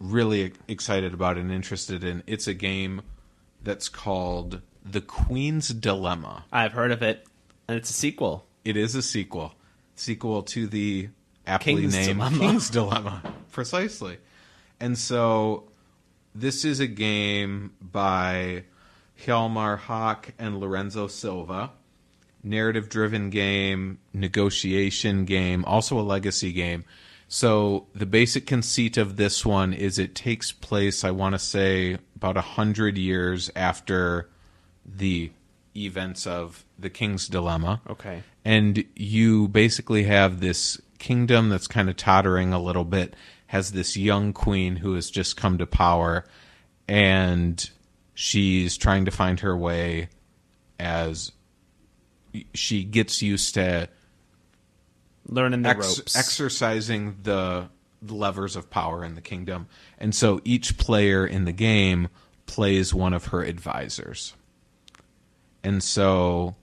[0.00, 3.02] really excited about and interested in, it's a game
[3.62, 6.46] that's called The Queen's Dilemma.
[6.50, 7.26] I've heard of it,
[7.68, 8.46] and it's a sequel.
[8.64, 9.52] It is a sequel,
[9.94, 11.10] sequel to the
[11.46, 12.38] aptly King's named Dilemma.
[12.38, 14.18] King's Dilemma, precisely.
[14.80, 15.68] And so,
[16.34, 18.64] this is a game by
[19.20, 21.72] Hjalmar Hach and Lorenzo Silva.
[22.42, 26.84] Narrative-driven game, negotiation game, also a legacy game.
[27.28, 31.98] So the basic conceit of this one is it takes place, I want to say,
[32.16, 34.28] about a hundred years after
[34.84, 35.30] the
[35.74, 38.22] events of the King's Dilemma Okay.
[38.44, 43.14] and you basically have this kingdom that's kind of tottering a little bit
[43.46, 46.26] has this young queen who has just come to power
[46.86, 47.70] and
[48.12, 50.08] she's trying to find her way
[50.78, 51.32] as
[52.54, 53.88] she gets used to
[55.26, 56.16] Learning the ex- ropes.
[56.16, 57.68] exercising the
[58.06, 59.68] levers of power in the kingdom.
[59.98, 62.08] And so each player in the game
[62.46, 64.34] plays one of her advisors.
[65.62, 66.56] And so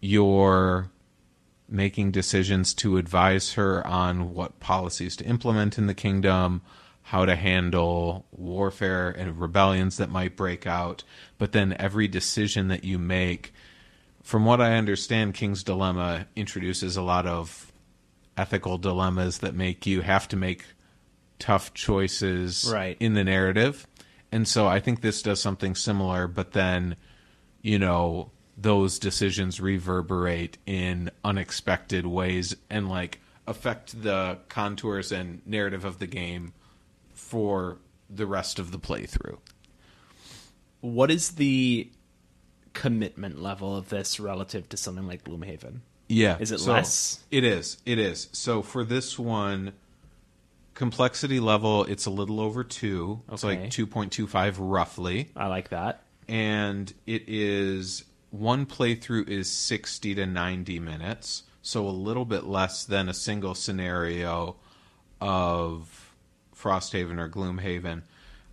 [0.00, 0.90] you're
[1.68, 6.62] making decisions to advise her on what policies to implement in the kingdom,
[7.02, 11.02] how to handle warfare and rebellions that might break out.
[11.38, 13.52] But then every decision that you make,
[14.24, 17.70] from what I understand, King's Dilemma introduces a lot of
[18.36, 20.64] ethical dilemmas that make you have to make
[21.38, 22.96] tough choices Right.
[22.98, 23.86] in the narrative.
[24.32, 26.96] And so I think this does something similar, but then,
[27.62, 35.84] you know, those decisions reverberate in unexpected ways and like affect the contours and narrative
[35.84, 36.54] of the game
[37.12, 39.38] for the rest of the playthrough.
[40.80, 41.90] What is the
[42.74, 45.80] commitment level of this relative to something like Gloomhaven?
[46.08, 46.36] Yeah.
[46.38, 47.24] Is it so less?
[47.30, 47.78] It is.
[47.86, 48.28] It is.
[48.32, 49.72] So for this one,
[50.74, 53.22] complexity level, it's a little over two.
[53.32, 55.30] It's like 2.25 roughly.
[55.34, 56.02] I like that.
[56.28, 61.44] And it is one playthrough is 60 to 90 minutes.
[61.62, 64.56] So a little bit less than a single scenario
[65.20, 66.12] of
[66.54, 68.02] Frosthaven or Gloomhaven.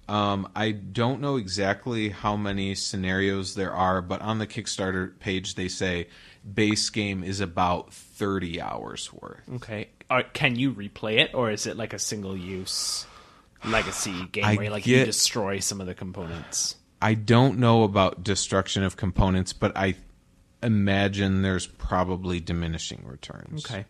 [0.07, 5.55] Um, I don't know exactly how many scenarios there are, but on the Kickstarter page
[5.55, 6.07] they say
[6.53, 9.41] base game is about 30 hours worth.
[9.55, 9.89] Okay.
[10.09, 13.05] Are, can you replay it, or is it like a single use
[13.63, 16.75] legacy game I where like you get- destroy some of the components?
[17.01, 19.95] I don't know about destruction of components, but I
[20.61, 23.65] imagine there's probably diminishing returns.
[23.65, 23.85] Okay.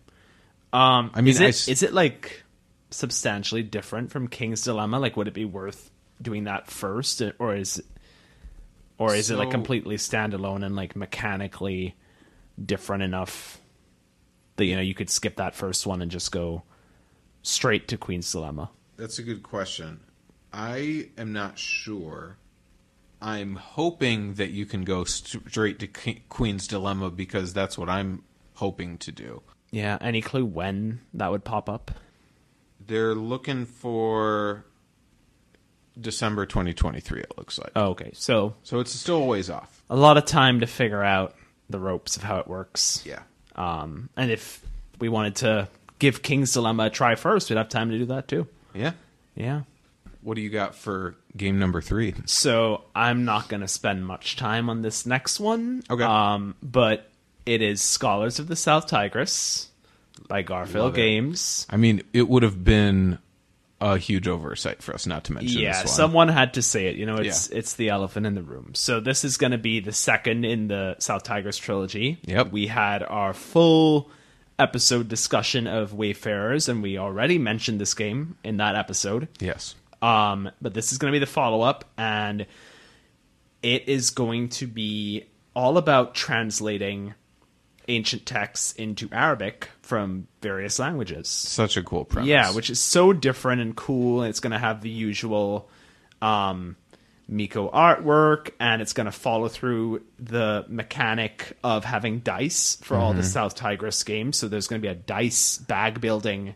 [0.72, 2.44] Um, I mean, is it, I is it like
[2.92, 5.00] substantially different from King's Dilemma?
[5.00, 5.91] Like, would it be worth
[6.22, 7.82] doing that first, or is,
[8.98, 11.96] or is it like completely standalone and like mechanically
[12.64, 13.60] different enough
[14.58, 16.64] that you know you could skip that first one and just go
[17.42, 18.70] straight to Queen's Dilemma?
[18.98, 20.02] That's a good question.
[20.54, 22.38] I am not sure.
[23.22, 25.88] I'm hoping that you can go st- straight to
[26.30, 28.24] Queen's Dilemma because that's what I'm
[28.56, 29.42] hoping to do.
[29.70, 29.98] Yeah.
[30.02, 31.92] Any clue when that would pop up?
[32.86, 34.66] They're looking for
[36.02, 37.72] December 2023, it looks like.
[37.76, 38.12] Oh, okay.
[38.14, 39.82] So So it's still a ways off.
[39.90, 41.36] a lot of time to figure out
[41.70, 43.04] the ropes of how it works.
[43.06, 43.22] Yeah.
[43.56, 44.66] Um, and if
[45.00, 45.68] we wanted to
[46.00, 48.48] give King's Dilemma a try first, we'd have time to do that too.
[48.74, 48.92] Yeah.
[49.36, 49.62] Yeah.
[50.22, 52.14] What do you got for game number three?
[52.26, 55.84] So I'm not going to spend much time on this next one.
[55.90, 56.04] Okay.
[56.04, 57.10] Um, but
[57.46, 59.70] it is Scholars of the South Tigris
[60.28, 61.66] by Garphill Games.
[61.72, 63.18] I mean, it would have been
[63.82, 65.96] a huge oversight for us not to mention Yeah, this one.
[65.96, 66.96] someone had to say it.
[66.96, 67.58] You know, it's Yeah.
[67.58, 68.72] it's the elephant in the room.
[68.76, 72.20] So this is going to be the second in the South Tigris trilogy.
[72.26, 72.52] Yep.
[72.52, 74.10] We had our full
[74.60, 79.28] episode discussion of Wayfarers, and we already mentioned this game in that episode.
[79.40, 79.74] Yes.
[80.04, 82.46] Um, but this is going to be the follow up, and
[83.64, 87.14] it is going to be all about translating
[87.92, 91.28] ancient texts into Arabic from various languages.
[91.28, 92.30] Such a cool premise.
[92.30, 94.22] Yeah, which is so different and cool.
[94.22, 95.70] And it's going to have the usual
[96.22, 96.76] um,
[97.28, 103.14] Mico artwork, and it's going to follow through the mechanic of having dice for all
[103.14, 104.38] the South Tigris games.
[104.38, 106.56] So there's going to be a dice bag building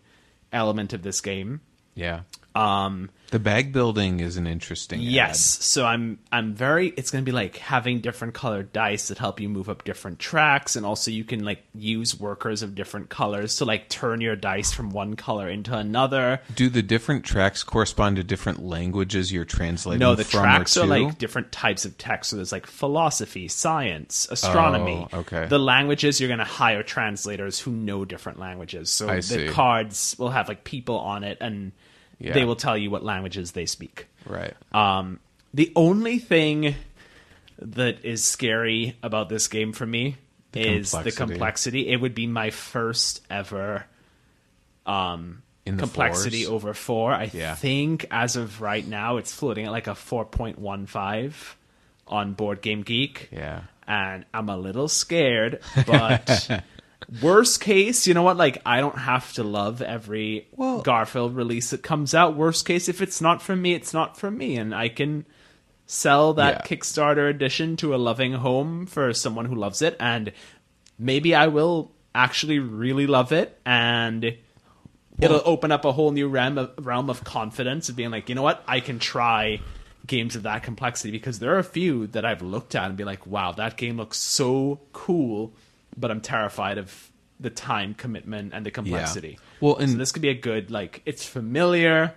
[0.51, 1.61] element of this game.
[1.93, 2.21] Yeah.
[2.53, 5.01] Um, The bag building is an interesting.
[5.01, 5.39] Yes.
[5.41, 9.39] So I'm I'm very it's going to be like having different colored dice that help
[9.39, 13.57] you move up different tracks and also you can like use workers of different colors
[13.57, 16.39] to like turn your dice from one color into another.
[16.55, 19.99] Do the different tracks correspond to different languages you're translating?
[19.99, 22.29] No, the tracks are like different types of text.
[22.29, 25.07] So there's like philosophy, science, astronomy.
[25.11, 25.47] Oh, okay.
[25.47, 28.89] The languages you're going to hire translators who know different languages.
[28.89, 29.49] So I the see.
[29.49, 31.71] cards will have like people on it and
[32.19, 32.34] Yeah.
[32.34, 34.08] they will tell you what languages they speak.
[34.25, 34.54] right.
[34.73, 35.19] Um,
[35.54, 36.75] the only thing
[37.60, 40.17] that is scary about this game for me
[40.54, 41.17] is the complexity.
[41.34, 41.88] complexity.
[41.89, 43.86] It would be my first ever
[44.86, 46.54] um, In the complexity fours?
[46.54, 47.13] over four.
[47.13, 47.56] I Yeah.
[47.56, 51.56] think as of right now, it's floating at like a four point one five
[52.08, 53.30] on Board Game Geek.
[53.32, 53.62] Yeah.
[53.88, 56.49] and I'm a little scared, but.
[57.21, 58.38] Worst case, you know what?
[58.38, 62.36] Like, I don't have to love every Well- Garphill release that comes out.
[62.36, 65.25] Worst case, if it's not for me, it's not for me, and I can
[65.86, 66.77] sell that Yeah.
[66.77, 70.31] Kickstarter edition to a loving home for someone who loves it, and
[70.97, 74.36] maybe I will actually really love it, and
[75.21, 78.36] it'll open up a whole new realm of, realm of confidence of being like, you
[78.36, 79.60] know what, I can try
[80.08, 83.03] games of that complexity because there are a few that I've looked at and be
[83.03, 85.53] like, wow, that game looks so cool,
[85.97, 89.38] but I'm terrified of the time commitment and the complexity.
[89.60, 92.13] Well, so and- this could be a good like it's familiar,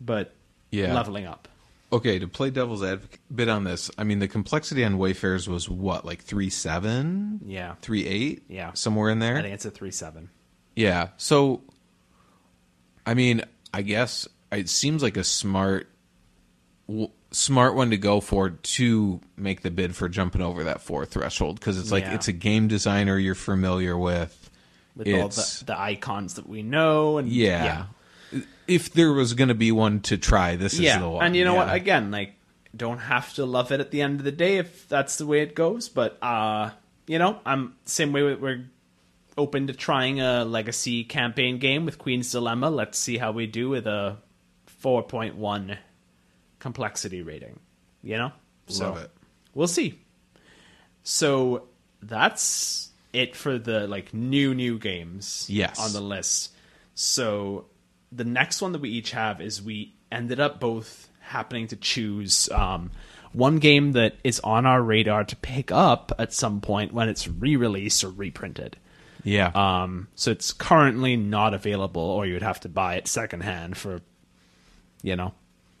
[0.00, 0.34] but
[0.70, 0.92] Yeah.
[0.94, 1.48] leveling up.
[1.92, 5.68] Okay, to play devil's advocate bit on this, I mean the complexity on Wayfarers was
[5.68, 7.74] what, like three seven, Yeah.
[7.82, 8.72] three eight, Yeah.
[8.72, 9.36] somewhere in there.
[9.38, 10.30] I think it's a three seven.
[10.74, 11.10] Yeah.
[11.16, 11.62] So,
[13.06, 15.88] I mean, I guess it seems like a smart,
[17.34, 21.58] smart one to go for to make the bid for jumping over that four threshold
[21.58, 22.14] because it's like Yeah.
[22.14, 24.50] it's a game designer you're familiar with.
[24.96, 27.86] With all It's- the, the icons that we know and Yeah.
[28.66, 30.94] If there was going to be one to try, this yeah.
[30.96, 31.26] is the one.
[31.26, 31.72] And you know what?
[31.72, 32.34] Again, like
[32.76, 35.40] don't have to love it at the end of the day if that's the way
[35.42, 35.88] it goes.
[35.88, 36.70] But uh,
[37.06, 38.64] you know, I'm same way we're
[39.36, 42.70] open to trying a legacy campaign game with Queen's Dilemma.
[42.70, 44.16] Let's see how we do with a
[44.82, 45.76] 4.1
[46.64, 47.60] complexity rating.
[48.02, 48.32] You know,
[48.80, 49.10] Love it.
[49.52, 49.98] We'll see.
[51.02, 51.64] So
[52.02, 55.78] that's it for the like new new games Yes.
[55.78, 56.52] on the list.
[56.94, 57.66] So
[58.10, 62.48] the next one that we each have is we ended up both happening to choose
[62.50, 62.90] um,
[63.34, 67.28] one game that is on our radar to pick up at some point when it's
[67.28, 68.78] re-released or reprinted.
[69.22, 69.48] Yeah.
[69.54, 74.00] Um, so it's currently not available, or you would have to buy it secondhand for,
[75.02, 75.34] you know,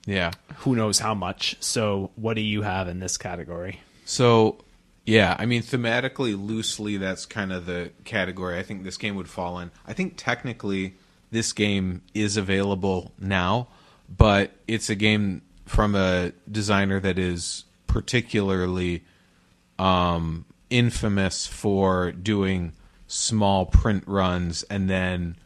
[0.06, 0.32] yeah.
[0.58, 1.56] who knows how much.
[1.60, 3.80] So what do you have in this category?
[4.04, 4.58] So,
[5.06, 9.28] yeah, I mean, thematically, loosely, that's kind of the category I think this game would
[9.28, 9.70] fall in.
[9.86, 10.94] I think technically,
[11.30, 13.68] this game is available now,
[14.08, 19.04] but it's a game from a designer that is particularly
[19.78, 22.72] um, infamous for doing
[23.06, 25.36] small print runs and then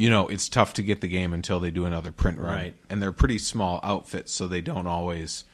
[0.00, 2.54] you know it's tough to get the game until they do another print run.
[2.54, 2.74] Right.
[2.88, 5.44] and they're pretty small outfits so they don't always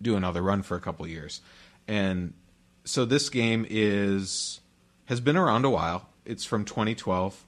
[0.00, 1.40] do another run for a couple years.
[1.88, 2.32] And
[2.84, 4.60] so this game is
[5.06, 6.08] has been around a while.
[6.24, 7.44] It's from 2012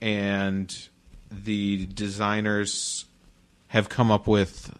[0.00, 0.88] and
[1.30, 3.04] the designers
[3.66, 4.74] have come up with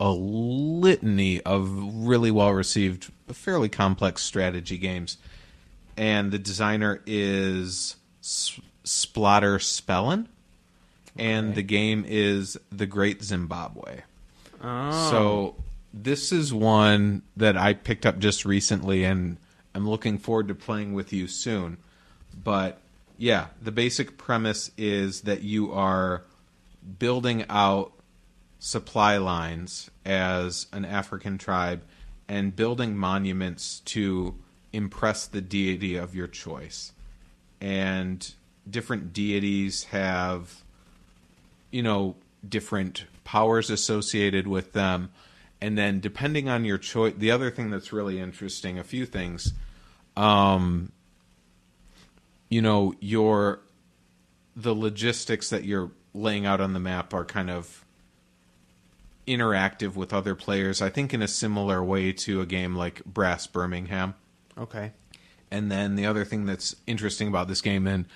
[0.00, 1.70] a litany of
[2.04, 5.18] really well received fairly complex strategy games.
[5.96, 10.26] And the designer is S- Splotter Spellen
[11.16, 14.00] and the game is The Great Zimbabwe.
[14.62, 15.10] Oh.
[15.10, 15.56] So
[15.92, 19.36] this is one that I picked up just recently, and
[19.74, 21.78] I'm looking forward to playing with you soon.
[22.42, 22.80] But
[23.18, 26.24] yeah, the basic premise is that you are
[26.98, 27.92] building out
[28.58, 31.82] supply lines as an African tribe
[32.28, 34.34] and building monuments to
[34.72, 36.92] impress the deity of your choice.
[37.60, 38.32] And
[38.68, 40.62] different deities have
[41.72, 42.14] you know
[42.48, 45.10] different powers associated with them.
[45.60, 49.52] And then depending on your choice the other thing that's really interesting a few things
[50.16, 50.90] um
[52.48, 53.60] you know your
[54.56, 57.84] the logistics that you're laying out on the map are kind of
[59.26, 60.82] interactive with other players.
[60.82, 64.14] I think in a similar way to a game like brass birmingham.
[64.58, 64.92] Okay.
[65.50, 68.06] and then the other thing that's interesting about this game, and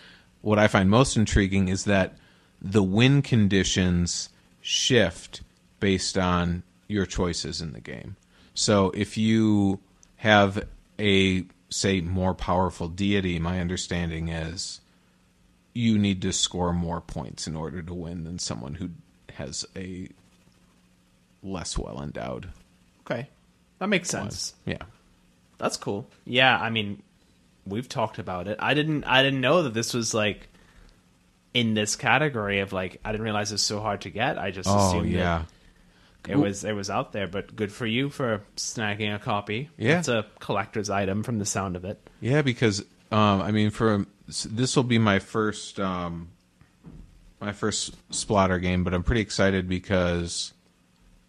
[0.42, 2.16] what I find most intriguing, is that
[2.60, 4.28] the win conditions
[4.60, 5.42] shift
[5.80, 8.16] based on your choices in the game.
[8.54, 9.80] So if you
[10.16, 10.66] have
[10.98, 14.80] a, say, more powerful deity, my understanding is
[15.74, 18.90] you need to score more points in order to win than someone who
[19.34, 20.08] has a
[21.42, 22.48] less well endowed
[23.06, 23.28] Okay.
[23.78, 24.54] That makes sense.
[24.64, 24.82] Yeah.
[25.58, 26.06] That's cool.
[26.24, 27.02] Yeah, I mean,
[27.66, 28.58] we've talked about it.
[28.60, 30.48] I didn't I didn't know that this was like
[31.56, 34.38] in this category of like I didn't realize it was so hard to get.
[34.38, 35.44] I just Oh, assumed yeah.
[36.24, 39.70] that it was it was out there, but good for you for snagging a copy.
[39.78, 39.98] Yeah.
[40.00, 41.98] It's a collector's item from the sound of it.
[42.20, 42.80] Yeah, because
[43.11, 44.04] um, I mean, for
[44.44, 46.28] this will be my first um,
[47.40, 50.52] my first Splotter game, but I'm pretty excited because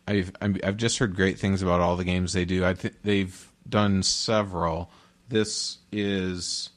[0.08, 2.66] I've I've just heard great things about all the games they do.
[2.66, 4.92] I think they've done several.
[5.30, 6.70] This is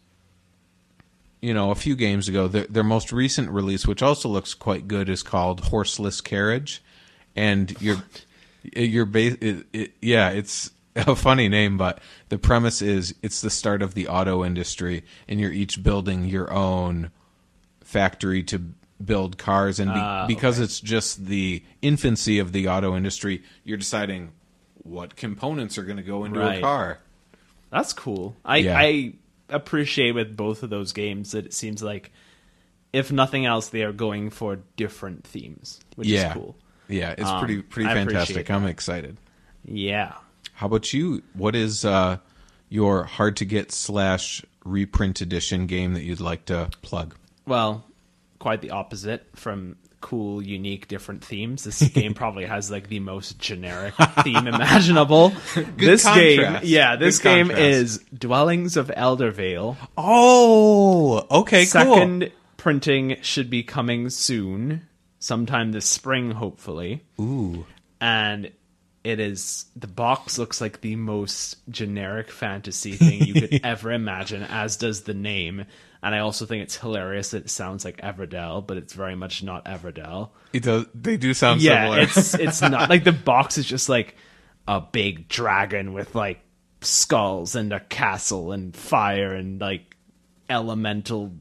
[1.41, 2.49] you know a few games ago.
[2.49, 6.83] Their, their most recent release, which also looks quite good, is called Horseless Carriage,
[7.37, 8.03] and you're
[8.75, 13.51] you're ba- it, it, yeah, it's a funny name, but the premise is it's the
[13.51, 17.11] start of the auto industry, and you're each building your own
[17.81, 18.61] factory to
[19.05, 23.79] build cars, and be, Ah, because it's just the infancy of the auto industry, you're
[23.79, 24.33] deciding
[24.83, 26.99] what components are going to go into a car.
[27.71, 28.37] That's cool.
[28.45, 28.79] I Yeah.
[28.79, 29.13] I
[29.51, 32.13] appreciate with both of those games that it seems like
[32.93, 36.57] if nothing else they are going for different themes, which yeah, is cool.
[36.89, 38.51] yeah, it's Um, pretty pretty fantastic.
[38.51, 39.17] I'm excited.
[39.65, 40.15] Yeah.
[40.55, 41.23] How about you?
[41.35, 42.19] What is uh,
[42.69, 47.15] your hard to get slash reprint edition game that you'd like to plug?
[47.47, 47.85] Well,
[48.39, 51.65] quite the opposite from cool, unique, different themes.
[51.65, 55.33] This game probably has like the most generic theme imaginable.
[55.77, 57.65] this game, yeah, this Good game contrast.
[57.67, 59.77] is Dwellings of Eldervale.
[59.97, 61.67] Oh, okay, cool.
[61.67, 64.87] Second printing should be coming soon,
[65.19, 67.03] sometime this spring, hopefully.
[67.21, 67.65] Ooh,
[68.01, 68.51] And
[69.03, 74.43] it is the box looks like the most generic fantasy thing you could ever imagine,
[74.43, 75.65] as does the name.
[76.03, 79.43] And I also think it's hilarious that it sounds like Everdell, but it's very much
[79.43, 80.31] not Everdell.
[80.53, 80.87] it does.
[80.95, 82.01] They do sound Yeah, similar.
[82.01, 84.17] it's it's not like the box is just like
[84.67, 86.41] a big dragon with like
[86.81, 89.95] skulls and a castle and fire and like
[90.49, 91.33] elemental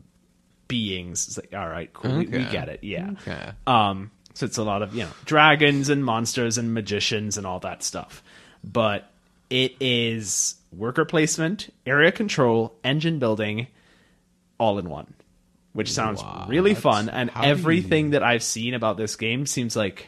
[0.68, 1.28] beings.
[1.28, 2.84] It's like, all right, cool, we, we get it.
[2.84, 3.12] Yeah.
[3.22, 3.51] okay.
[3.68, 7.60] Um, so it's a lot of you know dragons and monsters and magicians and all
[7.62, 8.24] that stuff,
[8.64, 9.10] but
[9.49, 13.68] it is worker placement, area control, engine building,
[14.60, 15.14] all in one,
[15.74, 17.10] which sounds really fun.
[17.10, 20.07] And do you- everything that I've seen about this game seems like,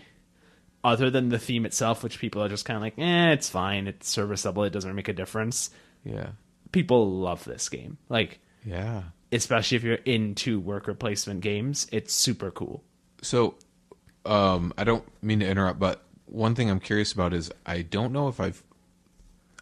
[0.83, 3.87] other than the theme itself, which people are just kind of like, eh, it's fine,
[3.87, 5.69] it's serviceable, it doesn't make a difference.
[6.03, 6.29] Yeah,
[6.71, 9.03] People love this game, like yeah.
[9.31, 12.83] especially if you're into worker placement games, it's super cool.
[13.21, 13.55] So,
[14.25, 18.11] um, I don't mean to interrupt, but one thing I'm curious about is I don't
[18.13, 18.63] know if I've.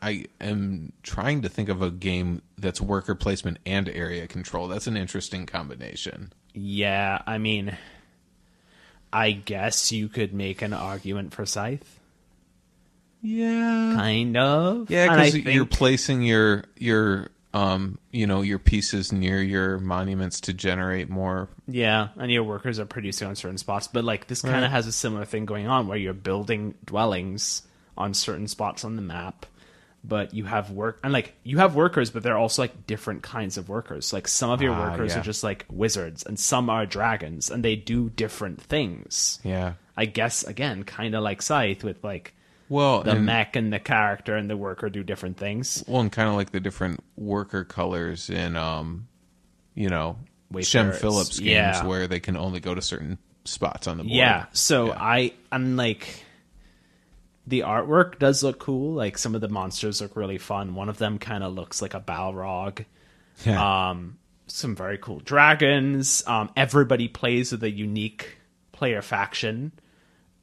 [0.01, 4.67] I am trying to think of a game that's worker placement and area control.
[4.67, 6.31] That's an interesting combination.
[6.53, 7.77] Yeah, I mean,
[9.11, 11.99] I guess you could make an argument for Scythe,
[13.21, 13.93] Yeah.
[13.95, 14.89] kind of.
[14.89, 20.53] Yeah, because you're placing your your um you know your pieces near your monuments to
[20.53, 21.49] generate more.
[21.67, 23.87] yeah, and your workers are producing on certain spots.
[23.87, 24.63] But like this kind Right.
[24.63, 27.63] of has a similar thing going on where you're building dwellings
[27.97, 29.45] on certain spots on the map.
[30.03, 33.57] But you have work and like you have workers, but they're also like different kinds
[33.57, 34.13] of workers.
[34.13, 35.19] Like some of your Ah, workers yeah.
[35.19, 39.39] are just like wizards, and some are dragons, and they do different things.
[39.43, 39.73] Yeah.
[39.97, 42.33] I guess again, kind of like Scythe with like
[42.69, 45.83] Well, the and, mech and the character and the worker do different things.
[45.85, 49.07] well, and kind of like the different worker colors in um,
[49.75, 50.15] you know,
[50.61, 51.85] Shem Phillips games Yeah.
[51.85, 54.15] where they can only go to certain spots on the board.
[54.15, 54.45] Yeah.
[54.53, 54.97] So Yeah.
[54.97, 56.23] I I'm like
[57.49, 58.93] the artwork does look cool.
[58.93, 60.75] Like some of the monsters look really fun.
[60.75, 62.85] One of them kind of looks like a Balrog.
[63.45, 63.89] Yeah.
[63.89, 66.23] Um some very cool dragons.
[66.27, 68.37] Um everybody plays with a unique
[68.71, 69.71] player faction.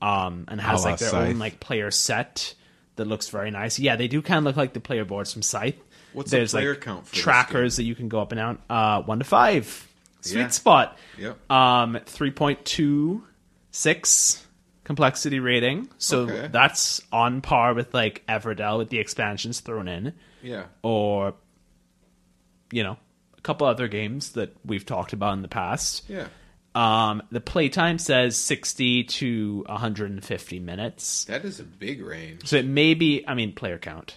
[0.03, 1.29] Um and has A like their Scythe.
[1.31, 2.55] own like player set
[2.97, 3.79] that looks very nice.
[3.79, 5.77] Yeah, they do kind of look like the player boards from Scythe.
[6.13, 8.39] What's the There's player like count for this trackers that you can go up and
[8.39, 8.59] down.
[8.69, 9.87] Uh one to five.
[10.23, 10.49] Sweet Yeah.
[10.49, 10.99] spot.
[11.19, 11.51] Yep.
[11.51, 13.23] Um, three point two
[13.71, 14.46] six
[14.87, 15.89] complexity rating.
[15.99, 16.49] So Okay.
[16.51, 20.67] that's on par with like Everdell with the expansions thrown in, yeah.
[20.83, 21.35] or
[22.73, 22.97] you know,
[23.37, 26.05] a couple other games that we've talked about in the past.
[26.09, 26.29] Yeah.
[26.75, 31.25] Um, the playtime says sixty to one hundred and fifty minutes.
[31.25, 32.47] That is a big range.
[32.47, 34.15] So it may be, I mean, player count.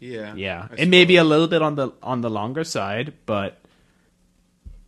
[0.00, 0.34] Yeah.
[0.34, 3.58] Yeah, I it may be a little bit on the on the longer side, but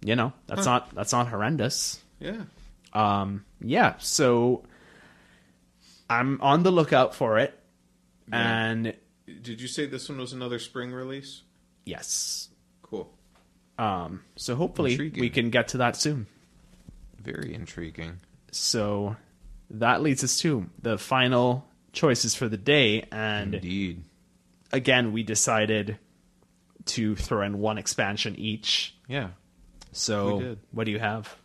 [0.05, 2.01] you know, that's not that's not horrendous.
[2.19, 2.43] Yeah.
[2.93, 4.65] Um, yeah, so
[6.11, 7.59] I'm on the lookout for it,
[8.33, 8.95] and
[9.43, 11.43] Did you say this one was another spring release?
[11.87, 12.49] yes,
[12.83, 13.11] Cool.
[13.79, 15.21] um, so hopefully Intriguing.
[15.21, 16.27] we can get to that soon.
[17.23, 18.19] Very intriguing.
[18.53, 19.17] So
[19.71, 24.03] that leads us to the final choices for the day, and Indeed.
[24.73, 25.99] again, we decided
[26.87, 28.97] to throw in one expansion each.
[29.07, 29.29] Yeah.
[29.93, 31.37] So what do you have?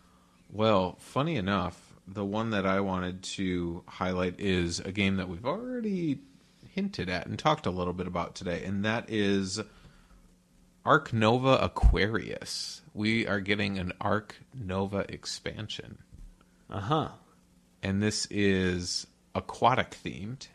[0.52, 5.46] Well, funny enough, the one that I wanted to highlight is a game that we've
[5.46, 6.20] already
[6.70, 9.60] hinted at and talked a little bit about today, and that is
[10.86, 12.82] Ark Nova Aquarius.
[12.94, 15.98] We are getting an Ark Nova expansion,
[16.70, 17.10] Uh huh.
[17.82, 20.48] and this is aquatic themed.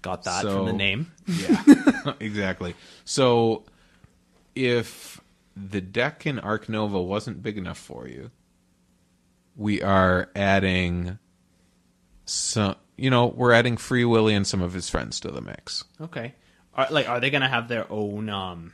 [0.00, 1.10] Got that So- from the name.
[1.26, 2.74] Yeah, exactly.
[3.04, 3.64] So,
[4.54, 5.20] if
[5.56, 8.30] the deck in Ark Nova wasn't big enough for you,
[9.58, 11.18] we are adding
[12.24, 12.76] some.
[12.96, 15.84] You know, we're adding Free Willy and some of his friends to the mix.
[16.00, 16.34] Okay.
[16.74, 18.72] Are, like, are they gonna have their own um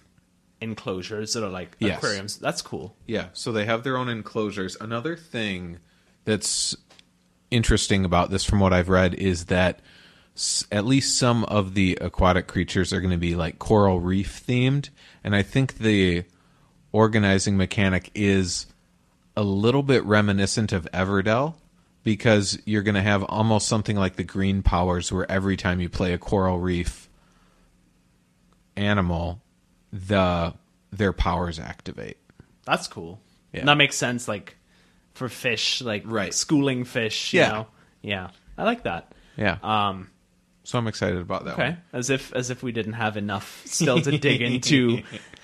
[0.60, 1.98] enclosures that are like Yes.
[1.98, 2.38] aquariums?
[2.38, 2.96] That's cool.
[3.06, 4.76] Yeah, so they have their own enclosures.
[4.80, 5.78] Another thing
[6.24, 6.74] that's
[7.50, 9.80] interesting about this, from what I've read, is that
[10.34, 14.42] s- at least some of the aquatic creatures are going to be like coral reef
[14.46, 14.88] themed,
[15.22, 16.24] and I think the
[16.92, 18.66] organizing mechanic is
[19.36, 21.54] a little bit reminiscent of Everdell
[22.02, 25.88] because you're going to have almost something like the green powers where every time you
[25.88, 27.08] play a coral reef
[28.76, 29.40] animal
[29.92, 30.52] the
[30.92, 32.16] their powers activate
[32.64, 33.20] That's cool.
[33.52, 33.64] Yeah.
[33.66, 34.26] That makes sense.
[34.26, 34.56] Like
[35.14, 36.32] for fish, like Right.
[36.34, 37.32] schooling fish.
[37.32, 37.48] You Yeah.
[37.52, 37.66] know?
[38.02, 39.12] yeah, I like that.
[39.36, 39.58] Yeah.
[39.62, 40.10] Um,
[40.64, 41.82] so I'm excited about that okay, one.
[41.92, 45.02] as if as if we didn't have enough still to dig into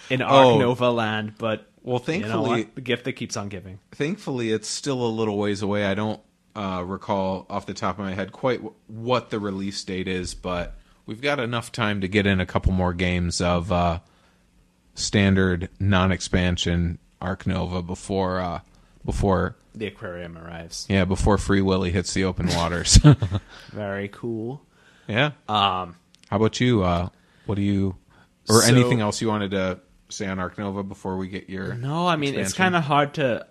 [0.08, 0.58] in Ark Oh.
[0.58, 3.78] Nova land, but Well, you know thankfully, the gift that keeps on giving.
[3.92, 5.86] thankfully, it's still a little ways away.
[5.86, 6.20] I don't
[6.54, 10.34] uh, recall off the top of my head quite w- what the release date is,
[10.34, 10.76] but
[11.06, 14.00] we've got enough time to get in a couple more games of uh,
[14.94, 18.60] standard non-expansion Ark Nova before uh,
[19.04, 20.86] before The aquarium arrives.
[20.88, 22.98] yeah before Free Willy hits the open waters.
[23.72, 24.62] Very cool.
[25.08, 25.32] yeah.
[25.48, 25.96] Um,
[26.28, 26.82] How about you?
[26.82, 27.08] Uh,
[27.46, 27.96] what do you
[28.48, 29.80] or So- anything else you wanted to
[30.12, 33.14] say on Ark Nova before we get your No, I mean it's kind of hard
[33.14, 33.46] to.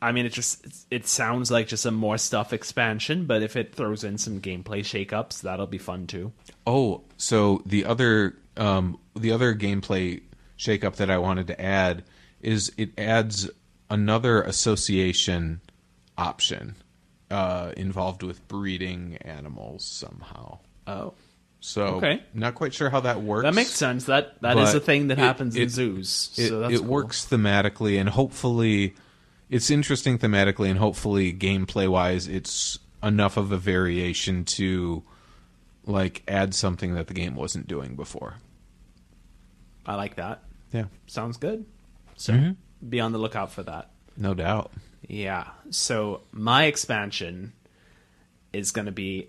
[0.00, 3.74] I mean, it just it sounds like just a more stuff expansion, but if it
[3.74, 6.32] throws in some gameplay shakeups, that'll be fun too.
[6.66, 10.22] Oh, so the other um, the other gameplay
[10.56, 12.04] shakeup that I wanted to add
[12.40, 13.50] is it adds
[13.90, 15.60] another association
[16.16, 16.76] option
[17.30, 20.58] uh, involved with breeding animals somehow.
[20.86, 21.14] Oh,
[21.60, 22.22] So Okay.
[22.34, 23.42] not quite sure how that works.
[23.42, 24.04] that makes sense.
[24.04, 26.30] That that is a thing that it- happens in zoos.
[26.36, 26.86] It, so that's it cool.
[26.86, 28.94] works thematically and hopefully
[29.50, 35.02] it's interesting thematically and hopefully gameplay wise it's enough of a variation to
[35.84, 38.34] like add something that the game wasn't doing before.
[39.86, 40.42] I like that.
[40.72, 40.84] Yeah.
[41.06, 41.64] Sounds good.
[42.16, 42.88] So Mm-hmm.
[42.88, 43.90] be on the lookout for that.
[44.16, 44.70] No doubt.
[45.08, 45.48] Yeah.
[45.70, 47.52] So my expansion
[48.52, 49.28] is going to be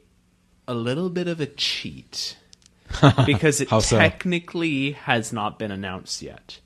[0.70, 2.38] a little bit of a cheat
[3.26, 3.80] because it so?
[3.82, 6.60] technically has not been announced yet.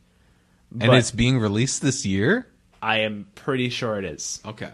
[0.80, 2.48] And it's being released this year?
[2.82, 4.42] I am pretty sure it is.
[4.46, 4.72] Okay.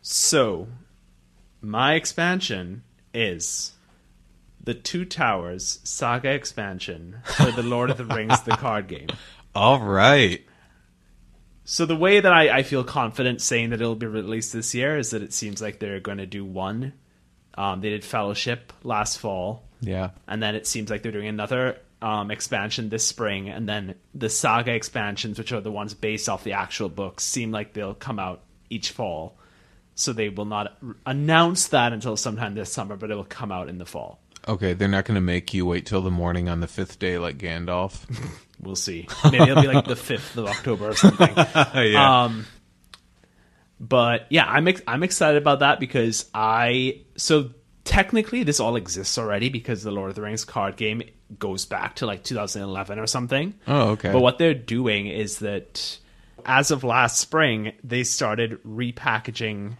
[0.00, 0.68] So,
[1.60, 3.72] my expansion is
[4.62, 9.08] the Two Towers Saga expansion for the Lord of the Rings the card game.
[9.54, 10.42] All right.
[11.64, 14.98] So the way that I, I feel confident saying that it'll be released this year
[14.98, 16.92] is that it seems like they're going to do one.
[17.56, 20.10] Um, they did Fellowship last fall, Yeah.
[20.26, 24.28] and then it seems like they're doing another um, expansion this spring, and then the
[24.28, 28.18] Saga expansions, which are the ones based off the actual books, seem like they'll come
[28.18, 29.38] out each fall.
[29.94, 33.52] So they will not r- announce that until sometime this summer, but it will come
[33.52, 34.18] out in the fall.
[34.46, 37.16] Okay, they're not going to make you wait till the morning on the fifth day
[37.18, 38.04] like Gandalf.
[38.60, 39.08] We'll see.
[39.24, 41.28] Maybe it'll be like the fifth of October or something.
[41.36, 42.22] yeah.
[42.24, 42.46] Um,
[43.80, 47.50] but yeah, I'm ex- I'm excited about that because I so
[47.84, 51.02] technically this all exists already because the Lord of the Rings card game
[51.38, 53.54] goes back to like 2011 or something.
[53.66, 54.12] oh, okay.
[54.12, 55.98] But what they're doing is that
[56.46, 59.76] as of last spring, they started repackaging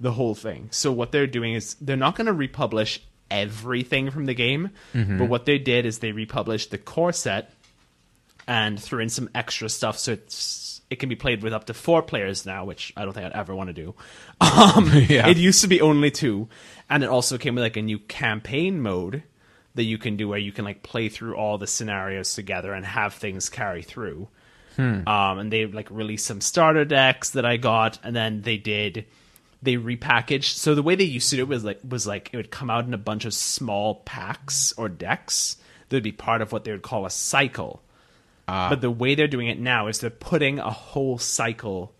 [0.00, 0.68] the whole thing.
[0.70, 5.28] So what they're doing is they're not going to republish everything from the game, but
[5.28, 7.52] what they did is they republished the core set
[8.46, 11.74] and threw in some extra stuff so it's it can be played with up to
[11.74, 13.94] four players now, which I don't think I'd ever want to do.
[14.40, 15.26] Um, Yeah.
[15.28, 16.48] It used to be only two,
[16.88, 19.22] and it also came with like a new campaign mode
[19.74, 22.84] that you can do where you can like play through all the scenarios together and
[22.86, 24.28] have things carry through.
[25.06, 29.06] Um, and they like released some starter decks that I got, and then they did
[29.62, 30.54] they repackaged.
[30.54, 32.70] So the way they used to do it was like was like it would come
[32.70, 35.56] out in a bunch of small packs or decks
[35.88, 37.82] that would be part of what they would call a cycle.
[38.70, 41.92] But the way they're doing it now is they're putting a whole cycle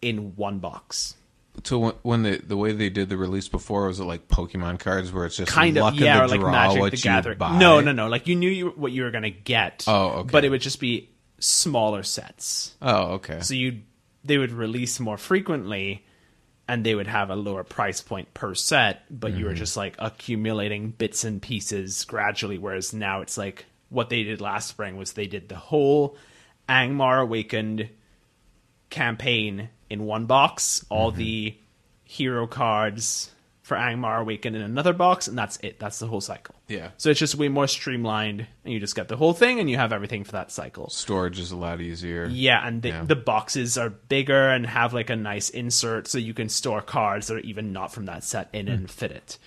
[0.00, 1.16] in one box.
[1.64, 5.12] So when, the the way they did the release before was it like Pokemon cards
[5.12, 7.38] where it's just Kind luck of, yeah, or like Magic the Gathering.
[7.38, 8.08] No, no, no.
[8.08, 9.84] Like you knew you, what you were gonna get.
[9.86, 10.30] Oh, okay.
[10.32, 12.74] But it would just be smaller sets.
[12.80, 13.40] Oh, okay.
[13.40, 13.82] So you
[14.24, 16.04] they would release more frequently
[16.68, 19.58] and they would have a lower price point per set, but you were mm-hmm.
[19.58, 24.68] just like accumulating bits and pieces gradually whereas now it's like what they did last
[24.68, 26.16] spring was they did the whole
[26.68, 27.90] Angmar Awakened
[28.88, 31.54] campaign in one box, all the
[32.04, 33.30] hero cards
[33.62, 35.78] for Angmar Awakened in another box, and that's it.
[35.78, 36.54] That's the whole cycle.
[36.66, 36.90] Yeah.
[36.96, 39.76] So it's just way more streamlined, and you just get the whole thing, and you
[39.76, 40.90] have everything for that cycle.
[40.90, 42.26] Storage is a lot easier.
[42.30, 43.04] Yeah, and the, Yeah.
[43.04, 47.28] the boxes are bigger and have like a nice insert so you can store cards
[47.28, 49.38] that are even not from that set in and fit it.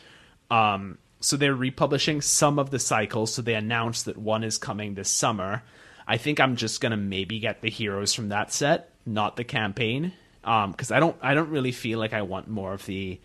[0.49, 3.33] Um, so they're republishing some of the cycles.
[3.33, 5.63] So they announced that one is coming this summer.
[6.07, 10.13] I think I'm just gonna maybe get the heroes from that set, not the campaign,
[10.45, 13.19] Um, because I don't I don't really feel like I want more of the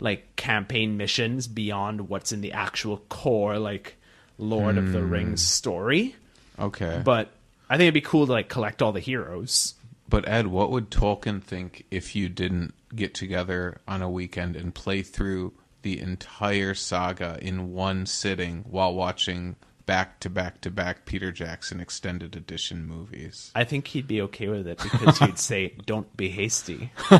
[0.00, 3.96] like campaign missions beyond what's in the actual core like
[4.38, 5.10] Lord of the hmm.
[5.10, 6.16] Rings story.
[6.58, 7.00] Okay.
[7.04, 7.30] But
[7.68, 9.74] I think it'd be cool to like collect all the heroes.
[10.08, 14.74] But Ed, what would Tolkien think if you didn't get together on a weekend and
[14.74, 19.56] play through the entire saga in one sitting while watching
[19.86, 23.50] back to back to back Peter Jackson extended edition movies.
[23.54, 26.90] I think he'd be okay with it because he'd say, "Don't be hasty."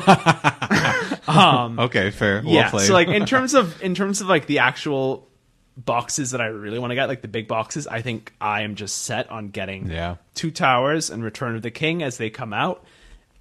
[1.79, 2.43] Okay, fair.
[2.45, 2.71] Well yeah.
[2.71, 2.87] played.
[2.87, 5.29] So like in terms of in terms of like the actual
[5.77, 8.75] boxes that I really want to get, like the big boxes, I think I am
[8.75, 10.17] just set on getting Yeah.
[10.35, 12.85] Two Towers and Return of the King as they come out,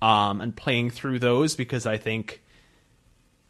[0.02, 2.42] um, and playing through those because I think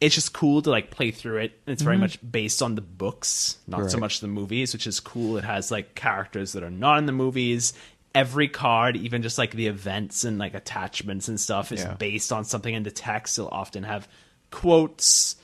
[0.04, 1.60] it's just cool to like play through it.
[1.66, 4.00] It's very much based on the books, not so Mm-hmm.
[4.02, 5.38] Much the movies, which is cool.
[5.38, 7.74] It has like characters that are not in the movies.
[8.14, 11.94] Every card, even just like the events and like attachments and stuff, is Yeah.
[11.96, 13.40] based on something in the text.
[13.40, 14.08] It'll often have
[14.52, 15.36] quotes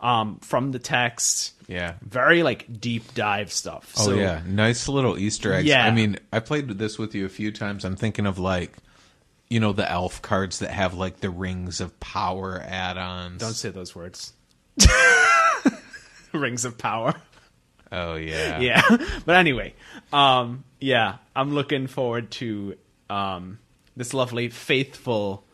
[0.00, 1.52] um, from the text.
[1.68, 1.94] yeah.
[2.02, 3.92] Very like deep dive stuff.
[3.98, 5.66] Oh so, yeah, nice little Easter eggs.
[5.68, 5.86] Yeah.
[5.86, 7.84] I mean, I played this with you a few times.
[7.84, 8.72] I'm thinking of like,
[9.52, 13.38] you know, the elf cards that have like the rings of power add-ons.
[13.40, 14.32] Don't say those words.
[16.32, 17.14] Rings of power.
[17.92, 18.80] oh yeah, yeah
[19.26, 19.74] but anyway
[20.14, 22.74] um yeah i'm looking forward to
[23.10, 23.58] um
[23.98, 25.44] this lovely faithful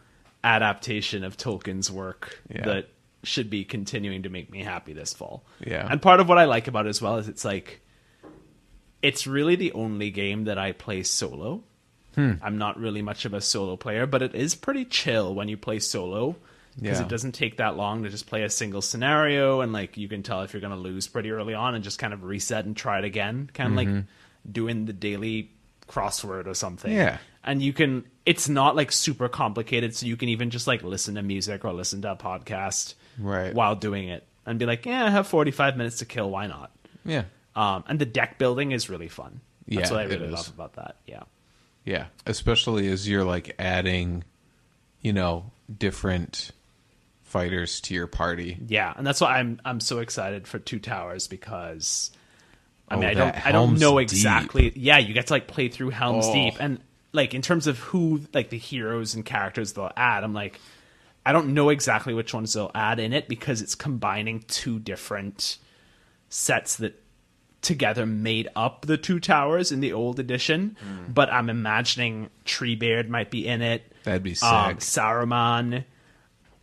[0.44, 2.64] adaptation of tolkien's work Yeah.
[2.64, 2.88] that
[3.24, 5.88] should be continuing to make me happy this fall Yeah.
[5.90, 7.80] and part of what i like about it as well is it's like
[9.02, 11.64] it's really the only game that i play solo
[12.18, 12.32] Hmm.
[12.42, 15.56] i'm not really much of a solo player but it is pretty chill when you
[15.56, 16.34] play solo
[16.80, 17.06] because Yeah.
[17.06, 20.22] it doesn't take that long to just play a single scenario and like you can
[20.22, 22.76] tell if you're going to lose pretty early on and just kind of reset and
[22.76, 24.04] try it again kind of like
[24.50, 25.50] doing the daily
[25.88, 27.18] crossword or something Yeah.
[27.44, 31.14] and you can it's not like super complicated so you can even just like listen
[31.14, 33.54] to music or listen to a podcast Right.
[33.54, 36.70] while doing it and be like yeah i have 45 minutes to kill why not
[37.04, 37.24] yeah,
[37.56, 40.74] um, and the deck building is really fun that's Yeah, what i really love about
[40.74, 41.22] that yeah
[41.88, 42.06] yeah.
[42.26, 44.24] Especially as you're like adding,
[45.00, 46.50] you know, different
[47.22, 48.58] fighters to your party.
[48.68, 52.10] Yeah, and that's why I'm I'm so excited for Two Towers because
[52.88, 54.02] I Oh, mean I don't I don't know Deep.
[54.10, 54.72] exactly.
[54.76, 56.32] Yeah, you get to like play through Helm's Oh.
[56.32, 56.80] Deep and
[57.12, 60.60] like in terms of who like the heroes and characters they'll add, I'm like
[61.26, 65.58] I don't know exactly which ones they'll add in it because it's combining two different
[66.30, 66.98] sets that
[67.62, 70.76] together made up the two towers in the old edition.
[70.80, 71.12] Hmm.
[71.12, 73.92] But I'm imagining Treebeard might be in it.
[74.04, 74.48] That'd be sick.
[74.48, 75.84] Um, Saruman.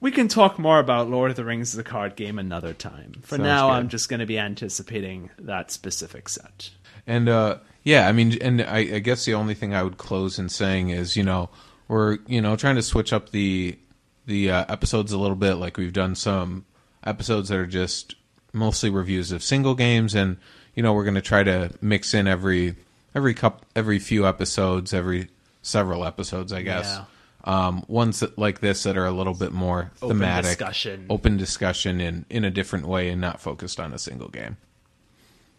[0.01, 3.13] We can talk more about Lord of the Rings the card game another time.
[3.21, 3.73] For Sounds now, good.
[3.73, 6.69] I'm just going to be anticipating that specific set.
[7.07, 10.37] And uh yeah, I mean and I, I guess the only thing I would close
[10.39, 11.49] in saying is, you know,
[11.87, 13.77] we're, you know, trying to switch up the
[14.25, 16.65] the uh, episodes a little bit like we've done some
[17.03, 18.15] episodes that are just
[18.53, 20.37] mostly reviews of single games and
[20.75, 22.75] you know, we're going to try to mix in every
[23.13, 25.29] every cup every few episodes, every
[25.61, 26.99] several episodes, I guess.
[27.43, 31.05] Um ones that like this that are a little bit more Open thematic, discussion.
[31.09, 34.57] open discussion in in a different way and not focused on a single game.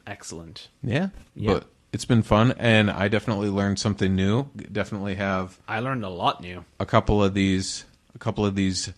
[0.06, 0.68] Excellent.
[0.82, 1.08] Yeah.
[1.34, 1.54] Yeah.
[1.54, 4.48] But it's been fun and I definitely learned something new.
[4.70, 6.64] Definitely have I learned a lot new.
[6.80, 8.92] a couple of these a couple of these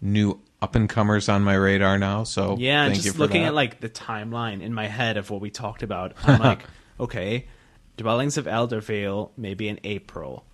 [0.00, 2.24] new up and comers on my radar now.
[2.24, 3.48] So Yeah, thank just looking that.
[3.48, 6.62] at like the timeline in my head of what we talked about, I'm like,
[7.00, 7.46] okay,
[7.96, 10.44] Dwellings of Eldervale maybe in April,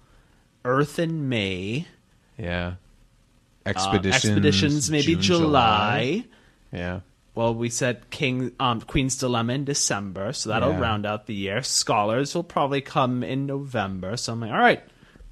[0.65, 1.87] Earth in May,
[2.39, 2.67] Yeah.
[2.69, 6.25] uh, Expeditions Expeditions maybe June, July.
[6.73, 7.01] Yeah.
[7.35, 10.81] Well, we said King um, Queen's Dilemma in December, so that'll Yeah.
[10.81, 11.63] round out the year.
[11.63, 14.83] Scholars will probably come in November, so I'm like, all right,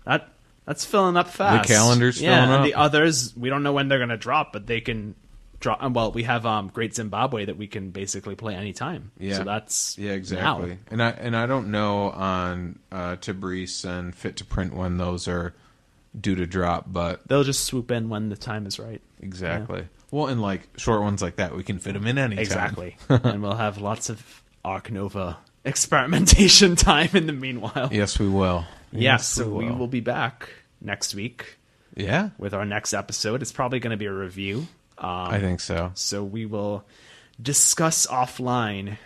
[0.04, 0.28] that
[0.68, 1.66] that's filling up fast.
[1.66, 2.64] The calendar's yeah, filling and up.
[2.66, 5.14] the others we don't know when they're gonna drop, but they can
[5.60, 5.82] drop.
[5.90, 9.10] Well, we have um, Great Zimbabwe that we can basically play anytime.
[9.18, 9.38] Yeah.
[9.38, 10.68] so that's Yeah, exactly.
[10.72, 10.76] now.
[10.90, 15.54] And I and I don't know on uh and Fit to Print when those are
[16.18, 19.00] due to drop, but They'll just swoop in when the time is right.
[19.22, 19.88] exactly.
[20.10, 22.42] Well, and like short ones like that, we can fit them in anytime.
[22.42, 27.88] Exactly, and we'll have lots of Ark Nova experimentation time in the meanwhile.
[27.90, 28.66] Yes, we will.
[28.92, 30.48] Yeah, Yes, so we will be back
[30.80, 31.58] next week
[31.96, 33.42] Yeah, with our next episode.
[33.42, 34.66] It's probably going to be a review.
[34.98, 35.92] Um, I think so.
[35.94, 36.24] so.
[36.24, 36.84] We will
[37.40, 38.96] discuss offline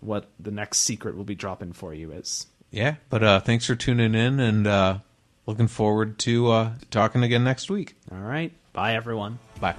[0.00, 2.46] what the next secret will be dropping for you is.
[2.70, 4.98] Yeah, but uh thanks for tuning in and uh
[5.46, 7.96] looking forward to uh talking again next week.
[8.10, 8.52] All right.
[8.72, 9.38] Bye, everyone.
[9.60, 9.74] Bye.